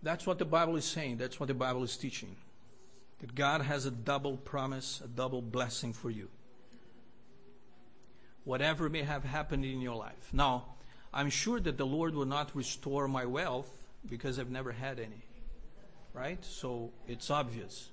That's 0.00 0.28
what 0.28 0.38
the 0.38 0.44
Bible 0.44 0.76
is 0.76 0.84
saying. 0.84 1.16
That's 1.16 1.40
what 1.40 1.48
the 1.48 1.54
Bible 1.54 1.82
is 1.82 1.96
teaching. 1.96 2.36
That 3.18 3.34
God 3.34 3.62
has 3.62 3.84
a 3.84 3.90
double 3.90 4.36
promise, 4.36 5.02
a 5.04 5.08
double 5.08 5.42
blessing 5.42 5.92
for 5.92 6.08
you. 6.08 6.28
Whatever 8.46 8.88
may 8.88 9.02
have 9.02 9.24
happened 9.24 9.64
in 9.64 9.80
your 9.80 9.96
life. 9.96 10.30
Now, 10.32 10.66
I'm 11.12 11.30
sure 11.30 11.58
that 11.58 11.76
the 11.76 11.84
Lord 11.84 12.14
will 12.14 12.26
not 12.26 12.54
restore 12.54 13.08
my 13.08 13.26
wealth 13.26 13.68
because 14.08 14.38
I've 14.38 14.52
never 14.52 14.70
had 14.70 15.00
any. 15.00 15.24
Right? 16.14 16.38
So 16.44 16.92
it's 17.08 17.28
obvious. 17.28 17.88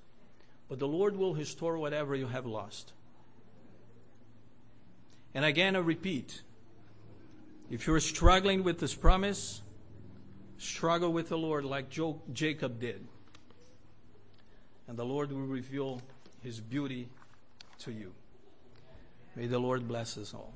But 0.70 0.78
the 0.78 0.88
Lord 0.88 1.18
will 1.18 1.34
restore 1.34 1.80
whatever 1.80 2.16
you 2.16 2.28
have 2.28 2.46
lost. 2.46 2.94
And 5.34 5.44
again, 5.44 5.76
I 5.76 5.80
repeat 5.80 6.44
if 7.72 7.88
you're 7.88 8.00
struggling 8.00 8.64
with 8.64 8.78
this 8.78 8.94
promise, 8.94 9.64
struggle 10.60 11.12
with 11.12 11.30
the 11.30 11.38
Lord 11.38 11.66
like 11.66 11.90
Jo- 11.90 12.22
Jacob 12.32 12.80
did. 12.80 13.08
And 14.88 14.98
the 14.98 15.06
Lord 15.06 15.32
will 15.32 15.48
reveal 15.48 16.00
his 16.44 16.60
beauty 16.60 17.10
to 17.80 17.92
you. 17.92 18.14
May 19.36 19.48
the 19.48 19.60
Lord 19.60 19.88
bless 19.88 20.18
us 20.18 20.34
all. 20.34 20.54